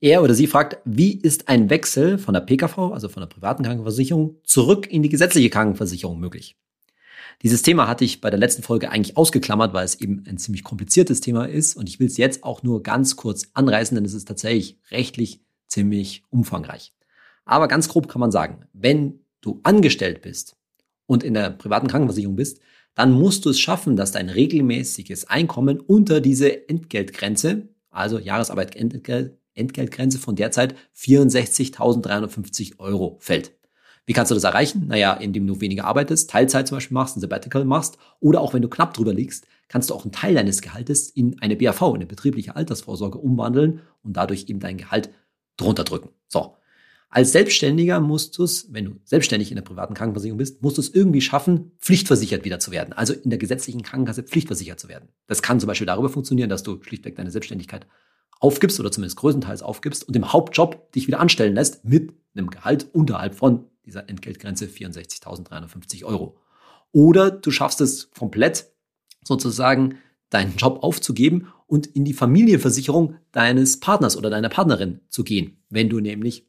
Er 0.04 0.24
oder 0.24 0.34
sie 0.34 0.48
fragt, 0.48 0.78
wie 0.84 1.14
ist 1.14 1.48
ein 1.48 1.70
Wechsel 1.70 2.18
von 2.18 2.34
der 2.34 2.42
PKV, 2.42 2.92
also 2.92 3.08
von 3.08 3.22
der 3.22 3.28
privaten 3.28 3.64
Krankenversicherung, 3.64 4.38
zurück 4.44 4.92
in 4.92 5.04
die 5.04 5.10
gesetzliche 5.10 5.52
Krankenversicherung 5.52 6.20
möglich? 6.20 6.58
Dieses 7.44 7.62
Thema 7.62 7.88
hatte 7.88 8.04
ich 8.04 8.20
bei 8.20 8.32
der 8.32 8.40
letzten 8.40 8.64
Folge 8.64 8.90
eigentlich 8.90 9.16
ausgeklammert, 9.16 9.74
weil 9.74 9.86
es 9.86 10.02
eben 10.02 10.24
ein 10.28 10.40
ziemlich 10.40 10.64
kompliziertes 10.64 11.22
Thema 11.22 11.46
ist 11.46 11.76
und 11.76 11.88
ich 11.88 12.00
will 12.00 12.08
es 12.08 12.18
jetzt 12.18 12.44
auch 12.44 12.64
nur 12.64 12.82
ganz 12.82 13.16
kurz 13.16 13.50
anreißen, 13.54 13.94
denn 13.94 14.04
es 14.04 14.16
ist 14.16 14.28
tatsächlich 14.28 14.80
rechtlich 14.90 15.42
ziemlich 15.68 16.24
umfangreich. 16.30 16.94
Aber 17.46 17.68
ganz 17.68 17.88
grob 17.88 18.08
kann 18.08 18.20
man 18.20 18.32
sagen, 18.32 18.66
wenn 18.74 19.20
du 19.42 19.60
angestellt 19.62 20.24
bist 20.24 20.56
und 21.06 21.24
in 21.24 21.36
der 21.36 21.52
privaten 21.52 21.88
Krankenversicherung 21.88 22.36
bist, 22.36 22.60
dann 22.96 23.12
musst 23.12 23.46
du 23.46 23.52
es 23.52 23.60
schaffen, 23.60 23.96
dass 23.96 24.12
dein 24.12 24.30
regelmäßiges 24.30 25.26
Einkommen 25.30 25.80
unter 25.80 26.22
diese 26.22 26.68
Entgeltgrenze, 26.70 27.70
also 27.92 28.20
Jahresarbeit-Entgeltgrenze 29.56 30.18
von 30.18 30.36
derzeit 30.36 30.76
64.350 30.96 32.80
Euro 32.80 33.18
fällt. 33.20 33.54
Wie 34.06 34.14
kannst 34.14 34.32
du 34.32 34.36
das 34.36 34.44
erreichen? 34.44 34.88
Naja, 34.88 35.14
indem 35.14 35.46
du 35.46 35.62
weniger 35.62 35.86
arbeitest, 35.86 36.30
Teilzeit 36.30 36.68
zum 36.68 36.78
Beispiel 36.78 36.96
machst, 36.96 37.16
ein 37.16 37.22
Sabbatical 37.22 37.66
machst 37.66 37.98
oder 38.20 38.42
auch 38.42 38.54
wenn 38.54 38.62
du 38.62 38.68
knapp 38.68 38.94
drüber 38.94 39.14
liegst, 39.14 39.46
kannst 39.68 39.90
du 39.90 39.94
auch 39.94 40.04
einen 40.04 40.12
Teil 40.12 40.34
deines 40.34 40.62
Gehaltes 40.62 41.10
in 41.10 41.40
eine 41.40 41.56
BAV, 41.56 41.82
in 41.82 41.96
eine 41.96 42.06
betriebliche 42.08 42.56
Altersvorsorge 42.56 43.20
umwandeln 43.20 43.82
und 44.02 44.18
dadurch 44.18 44.46
eben 44.50 44.60
dein 44.60 44.78
Gehalt 44.78 45.12
drunter 45.56 45.84
drücken. 45.84 46.10
So. 46.28 46.56
Als 47.14 47.34
Selbstständiger 47.34 48.00
musst 48.00 48.38
du 48.38 48.44
es, 48.44 48.74
wenn 48.74 48.86
du 48.86 48.96
selbstständig 49.04 49.52
in 49.52 49.56
der 49.56 49.64
privaten 49.64 49.94
Krankenversicherung 49.94 50.38
bist, 50.38 50.64
musst 50.64 50.78
du 50.78 50.82
es 50.82 50.90
irgendwie 50.90 51.20
schaffen, 51.20 51.74
pflichtversichert 51.80 52.46
wieder 52.46 52.60
zu 52.60 52.72
werden. 52.72 52.94
Also 52.94 53.14
in 53.14 53.30
der 53.30 53.38
gesetzlichen 53.38 53.84
Krankenkasse 53.84 54.24
pflichtversichert 54.24 54.80
zu 54.80 54.88
werden. 54.88 55.10
Das 55.28 55.42
kann 55.42 55.60
zum 55.60 55.68
Beispiel 55.68 55.88
darüber 55.88 56.08
funktionieren, 56.08 56.50
dass 56.50 56.64
du 56.64 56.82
schlichtweg 56.82 57.18
deine 57.18 57.30
Selbstständigkeit 57.30 57.86
aufgibst 58.40 58.80
oder 58.80 58.92
zumindest 58.92 59.18
größtenteils 59.18 59.62
aufgibst 59.62 60.08
und 60.08 60.16
im 60.16 60.34
Hauptjob 60.34 60.92
dich 60.94 61.08
wieder 61.08 61.20
anstellen 61.20 61.56
lässt 61.56 61.86
mit 61.86 62.14
einem 62.36 62.50
Gehalt 62.50 62.88
unterhalb 62.94 63.36
von 63.36 63.66
dieser 63.86 64.10
Entgeltgrenze 64.10 64.66
64.350 64.66 66.04
Euro. 66.06 66.38
Oder 66.92 67.32
du 67.32 67.52
schaffst 67.52 67.82
es 67.82 68.12
komplett 68.12 68.68
sozusagen 69.24 69.98
deinen 70.30 70.56
Job 70.56 70.84
aufzugeben 70.84 71.48
und 71.68 71.88
in 71.88 72.06
die 72.06 72.14
Familienversicherung 72.14 73.16
deines 73.32 73.80
Partners 73.80 74.18
oder 74.18 74.30
deiner 74.30 74.50
Partnerin 74.50 75.02
zu 75.10 75.24
gehen, 75.24 75.64
wenn 75.70 75.90
du 75.90 76.00
nämlich 76.00 76.48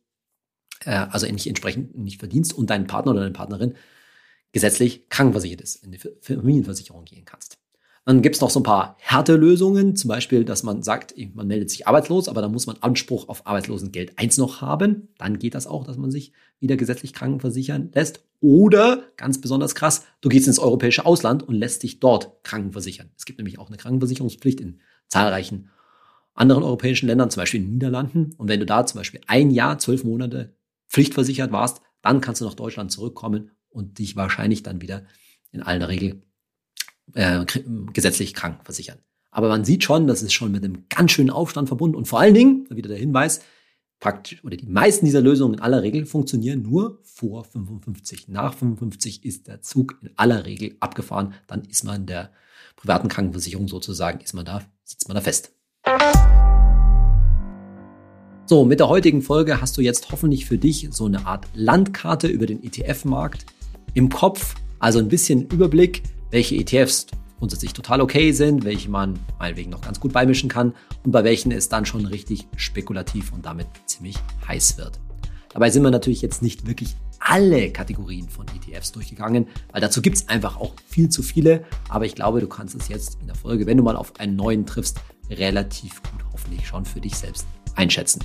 äh, 0.84 0.90
also 0.90 1.26
nicht 1.26 1.46
entsprechend 1.46 1.96
nicht 1.96 2.18
verdienst 2.18 2.54
und 2.54 2.70
dein 2.70 2.86
Partner 2.86 3.12
oder 3.12 3.20
deine 3.20 3.32
Partnerin 3.32 3.74
gesetzlich 4.52 5.08
krankenversichert 5.08 5.60
ist, 5.60 5.76
in 5.76 5.92
die 5.92 6.00
Familienversicherung 6.20 7.04
gehen 7.04 7.24
kannst. 7.24 7.58
Dann 8.04 8.20
gibt 8.20 8.34
es 8.34 8.40
noch 8.40 8.50
so 8.50 8.58
ein 8.60 8.64
paar 8.64 8.96
Härtelösungen, 8.98 9.94
zum 9.94 10.08
Beispiel, 10.08 10.44
dass 10.44 10.64
man 10.64 10.82
sagt, 10.82 11.14
man 11.34 11.46
meldet 11.46 11.70
sich 11.70 11.86
arbeitslos, 11.86 12.28
aber 12.28 12.42
dann 12.42 12.50
muss 12.50 12.66
man 12.66 12.76
Anspruch 12.80 13.28
auf 13.28 13.46
Arbeitslosengeld 13.46 14.18
1 14.18 14.38
noch 14.38 14.60
haben. 14.60 15.08
Dann 15.18 15.38
geht 15.38 15.54
das 15.54 15.68
auch, 15.68 15.84
dass 15.84 15.96
man 15.96 16.10
sich 16.10 16.32
wieder 16.58 16.76
gesetzlich 16.76 17.12
krankenversichern 17.12 17.90
lässt. 17.94 18.24
Oder, 18.40 19.04
ganz 19.16 19.40
besonders 19.40 19.76
krass, 19.76 20.04
du 20.20 20.28
gehst 20.28 20.48
ins 20.48 20.58
europäische 20.58 21.06
Ausland 21.06 21.44
und 21.44 21.54
lässt 21.54 21.84
dich 21.84 22.00
dort 22.00 22.42
krankenversichern. 22.42 23.10
Es 23.16 23.24
gibt 23.24 23.38
nämlich 23.38 23.60
auch 23.60 23.68
eine 23.68 23.76
Krankenversicherungspflicht 23.76 24.60
in 24.60 24.80
zahlreichen 25.06 25.70
anderen 26.34 26.64
europäischen 26.64 27.06
Ländern, 27.06 27.30
zum 27.30 27.42
Beispiel 27.42 27.60
in 27.60 27.66
den 27.66 27.74
Niederlanden. 27.74 28.34
Und 28.36 28.48
wenn 28.48 28.58
du 28.58 28.66
da 28.66 28.84
zum 28.84 28.98
Beispiel 28.98 29.20
ein 29.28 29.50
Jahr, 29.52 29.78
zwölf 29.78 30.02
Monate 30.02 30.56
pflichtversichert 30.88 31.52
warst, 31.52 31.82
dann 32.00 32.20
kannst 32.20 32.40
du 32.40 32.46
nach 32.46 32.54
Deutschland 32.54 32.90
zurückkommen 32.90 33.52
und 33.68 33.98
dich 33.98 34.16
wahrscheinlich 34.16 34.64
dann 34.64 34.80
wieder 34.80 35.04
in 35.52 35.62
aller 35.62 35.88
Regel 35.88 36.22
äh, 37.14 37.44
gesetzlich 37.92 38.34
krank 38.34 38.60
versichern. 38.64 38.98
Aber 39.30 39.48
man 39.48 39.64
sieht 39.64 39.82
schon, 39.82 40.06
das 40.06 40.22
ist 40.22 40.32
schon 40.32 40.52
mit 40.52 40.64
einem 40.64 40.84
ganz 40.88 41.12
schönen 41.12 41.30
Aufstand 41.30 41.68
verbunden 41.68 41.96
und 41.96 42.06
vor 42.06 42.20
allen 42.20 42.34
Dingen, 42.34 42.66
wieder 42.70 42.88
der 42.88 42.98
Hinweis, 42.98 43.40
praktisch 43.98 44.44
oder 44.44 44.56
die 44.56 44.66
meisten 44.66 45.06
dieser 45.06 45.20
Lösungen 45.20 45.54
in 45.54 45.60
aller 45.60 45.82
Regel 45.82 46.04
funktionieren 46.06 46.62
nur 46.62 47.00
vor 47.04 47.44
55. 47.44 48.28
Nach 48.28 48.52
55 48.52 49.24
ist 49.24 49.46
der 49.46 49.62
Zug 49.62 49.96
in 50.02 50.10
aller 50.16 50.44
Regel 50.44 50.76
abgefahren, 50.80 51.34
dann 51.46 51.62
ist 51.62 51.84
man 51.84 52.04
der 52.04 52.30
privaten 52.76 53.08
Krankenversicherung 53.08 53.68
sozusagen, 53.68 54.20
ist 54.20 54.34
man 54.34 54.44
da, 54.44 54.62
sitzt 54.84 55.08
man 55.08 55.14
da 55.14 55.20
fest. 55.20 55.52
So, 58.46 58.64
mit 58.64 58.80
der 58.80 58.88
heutigen 58.88 59.22
Folge 59.22 59.60
hast 59.60 59.78
du 59.78 59.80
jetzt 59.80 60.10
hoffentlich 60.10 60.46
für 60.46 60.58
dich 60.58 60.88
so 60.90 61.06
eine 61.06 61.24
Art 61.24 61.46
Landkarte 61.54 62.26
über 62.26 62.46
den 62.46 62.62
ETF-Markt 62.62 63.46
im 63.94 64.08
Kopf, 64.08 64.56
also 64.78 64.98
ein 64.98 65.08
bisschen 65.08 65.46
Überblick, 65.46 66.02
welche 66.32 66.56
ETFs 66.56 67.06
grundsätzlich 67.38 67.72
total 67.72 68.00
okay 68.00 68.32
sind, 68.32 68.64
welche 68.64 68.90
man 68.90 69.18
meinetwegen 69.38 69.70
noch 69.70 69.80
ganz 69.80 70.00
gut 70.00 70.12
beimischen 70.12 70.48
kann 70.48 70.74
und 71.04 71.12
bei 71.12 71.22
welchen 71.22 71.52
es 71.52 71.68
dann 71.68 71.86
schon 71.86 72.06
richtig 72.06 72.48
spekulativ 72.56 73.32
und 73.32 73.46
damit 73.46 73.66
ziemlich 73.86 74.16
heiß 74.48 74.78
wird. 74.78 74.98
Dabei 75.50 75.70
sind 75.70 75.82
wir 75.82 75.90
natürlich 75.90 76.22
jetzt 76.22 76.42
nicht 76.42 76.66
wirklich 76.66 76.96
alle 77.18 77.70
Kategorien 77.70 78.28
von 78.28 78.46
ETFs 78.48 78.92
durchgegangen, 78.92 79.46
weil 79.70 79.80
dazu 79.80 80.00
gibt 80.02 80.16
es 80.16 80.28
einfach 80.28 80.56
auch 80.56 80.74
viel 80.88 81.08
zu 81.08 81.22
viele. 81.22 81.64
Aber 81.88 82.06
ich 82.06 82.14
glaube, 82.14 82.40
du 82.40 82.48
kannst 82.48 82.74
es 82.74 82.88
jetzt 82.88 83.18
in 83.20 83.26
der 83.26 83.36
Folge, 83.36 83.66
wenn 83.66 83.76
du 83.76 83.82
mal 83.82 83.96
auf 83.96 84.18
einen 84.18 84.34
neuen 84.34 84.64
triffst, 84.64 85.00
relativ 85.30 86.02
gut 86.02 86.24
hoffentlich 86.32 86.66
schon 86.66 86.84
für 86.84 87.00
dich 87.00 87.14
selbst 87.14 87.46
einschätzen. 87.76 88.24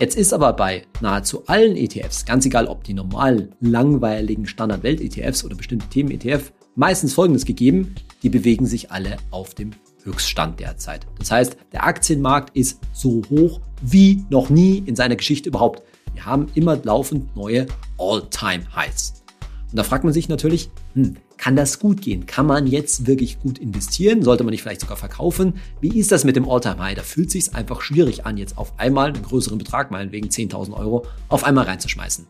Jetzt 0.00 0.16
ist 0.16 0.32
aber 0.32 0.54
bei 0.54 0.86
nahezu 1.00 1.46
allen 1.46 1.76
ETFs, 1.76 2.24
ganz 2.24 2.46
egal 2.46 2.66
ob 2.66 2.82
die 2.84 2.94
normalen, 2.94 3.54
langweiligen 3.60 4.46
Standard-Welt-ETFs 4.46 5.44
oder 5.44 5.54
bestimmte 5.54 5.86
Themen-ETF, 5.88 6.52
meistens 6.74 7.14
Folgendes 7.14 7.44
gegeben, 7.44 7.94
die 8.22 8.28
bewegen 8.28 8.66
sich 8.66 8.90
alle 8.90 9.16
auf 9.30 9.54
dem 9.54 9.72
Höchststand 10.04 10.60
derzeit. 10.60 11.06
Das 11.18 11.30
heißt, 11.30 11.56
der 11.72 11.84
Aktienmarkt 11.84 12.56
ist 12.56 12.80
so 12.92 13.22
hoch 13.30 13.60
wie 13.82 14.24
noch 14.30 14.50
nie 14.50 14.82
in 14.86 14.96
seiner 14.96 15.16
Geschichte 15.16 15.48
überhaupt. 15.48 15.82
Wir 16.14 16.26
haben 16.26 16.46
immer 16.54 16.76
laufend 16.76 17.34
neue 17.36 17.66
All-Time-Highs. 17.98 19.22
Und 19.70 19.76
da 19.76 19.84
fragt 19.84 20.04
man 20.04 20.12
sich 20.12 20.28
natürlich, 20.28 20.70
hm, 20.94 21.16
kann 21.36 21.56
das 21.56 21.78
gut 21.78 22.02
gehen? 22.02 22.26
Kann 22.26 22.46
man 22.46 22.66
jetzt 22.66 23.06
wirklich 23.06 23.40
gut 23.40 23.58
investieren? 23.58 24.22
Sollte 24.22 24.44
man 24.44 24.50
nicht 24.50 24.62
vielleicht 24.62 24.80
sogar 24.80 24.96
verkaufen? 24.96 25.54
Wie 25.80 25.98
ist 25.98 26.12
das 26.12 26.24
mit 26.24 26.36
dem 26.36 26.48
All-Time-High? 26.48 26.96
Da 26.96 27.02
fühlt 27.02 27.30
sich 27.30 27.54
einfach 27.54 27.80
schwierig 27.80 28.26
an, 28.26 28.36
jetzt 28.36 28.58
auf 28.58 28.78
einmal 28.78 29.08
einen 29.08 29.22
größeren 29.22 29.58
Betrag, 29.58 29.90
meinetwegen 29.90 30.28
10.000 30.28 30.72
Euro, 30.74 31.06
auf 31.28 31.44
einmal 31.44 31.64
reinzuschmeißen. 31.64 32.26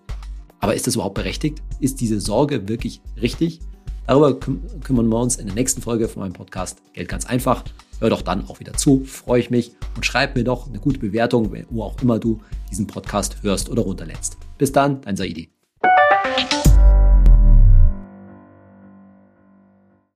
Aber 0.61 0.75
ist 0.75 0.87
das 0.87 0.95
überhaupt 0.95 1.15
berechtigt? 1.15 1.63
Ist 1.81 2.01
diese 2.01 2.21
Sorge 2.21 2.69
wirklich 2.69 3.01
richtig? 3.21 3.61
Darüber 4.07 4.39
küm 4.39 4.63
kümmern 4.83 5.09
wir 5.09 5.19
uns 5.19 5.37
in 5.37 5.47
der 5.47 5.55
nächsten 5.55 5.83
Folge 5.83 6.09
von 6.09 6.23
meinem 6.23 6.33
Podcast 6.33 6.79
Geld 6.93 7.09
ganz 7.09 7.27
einfach. 7.27 7.65
Hör 8.01 8.11
doch 8.11 8.23
dann 8.23 8.49
auch 8.49 8.61
wieder 8.61 8.73
zu, 8.73 9.05
freue 9.05 9.41
ich 9.41 9.51
mich 9.51 9.73
und 9.95 10.07
schreib 10.07 10.35
mir 10.35 10.45
doch 10.45 10.67
eine 10.67 10.79
gute 10.79 10.99
Bewertung, 10.99 11.53
wo 11.69 11.83
auch 11.83 12.01
immer 12.01 12.19
du 12.19 12.41
diesen 12.71 12.87
Podcast 12.87 13.43
hörst 13.43 13.69
oder 13.69 13.83
runterlädst. 13.83 14.39
Bis 14.57 14.73
dann, 14.73 15.03
dein 15.03 15.17
Saidi. 15.17 15.51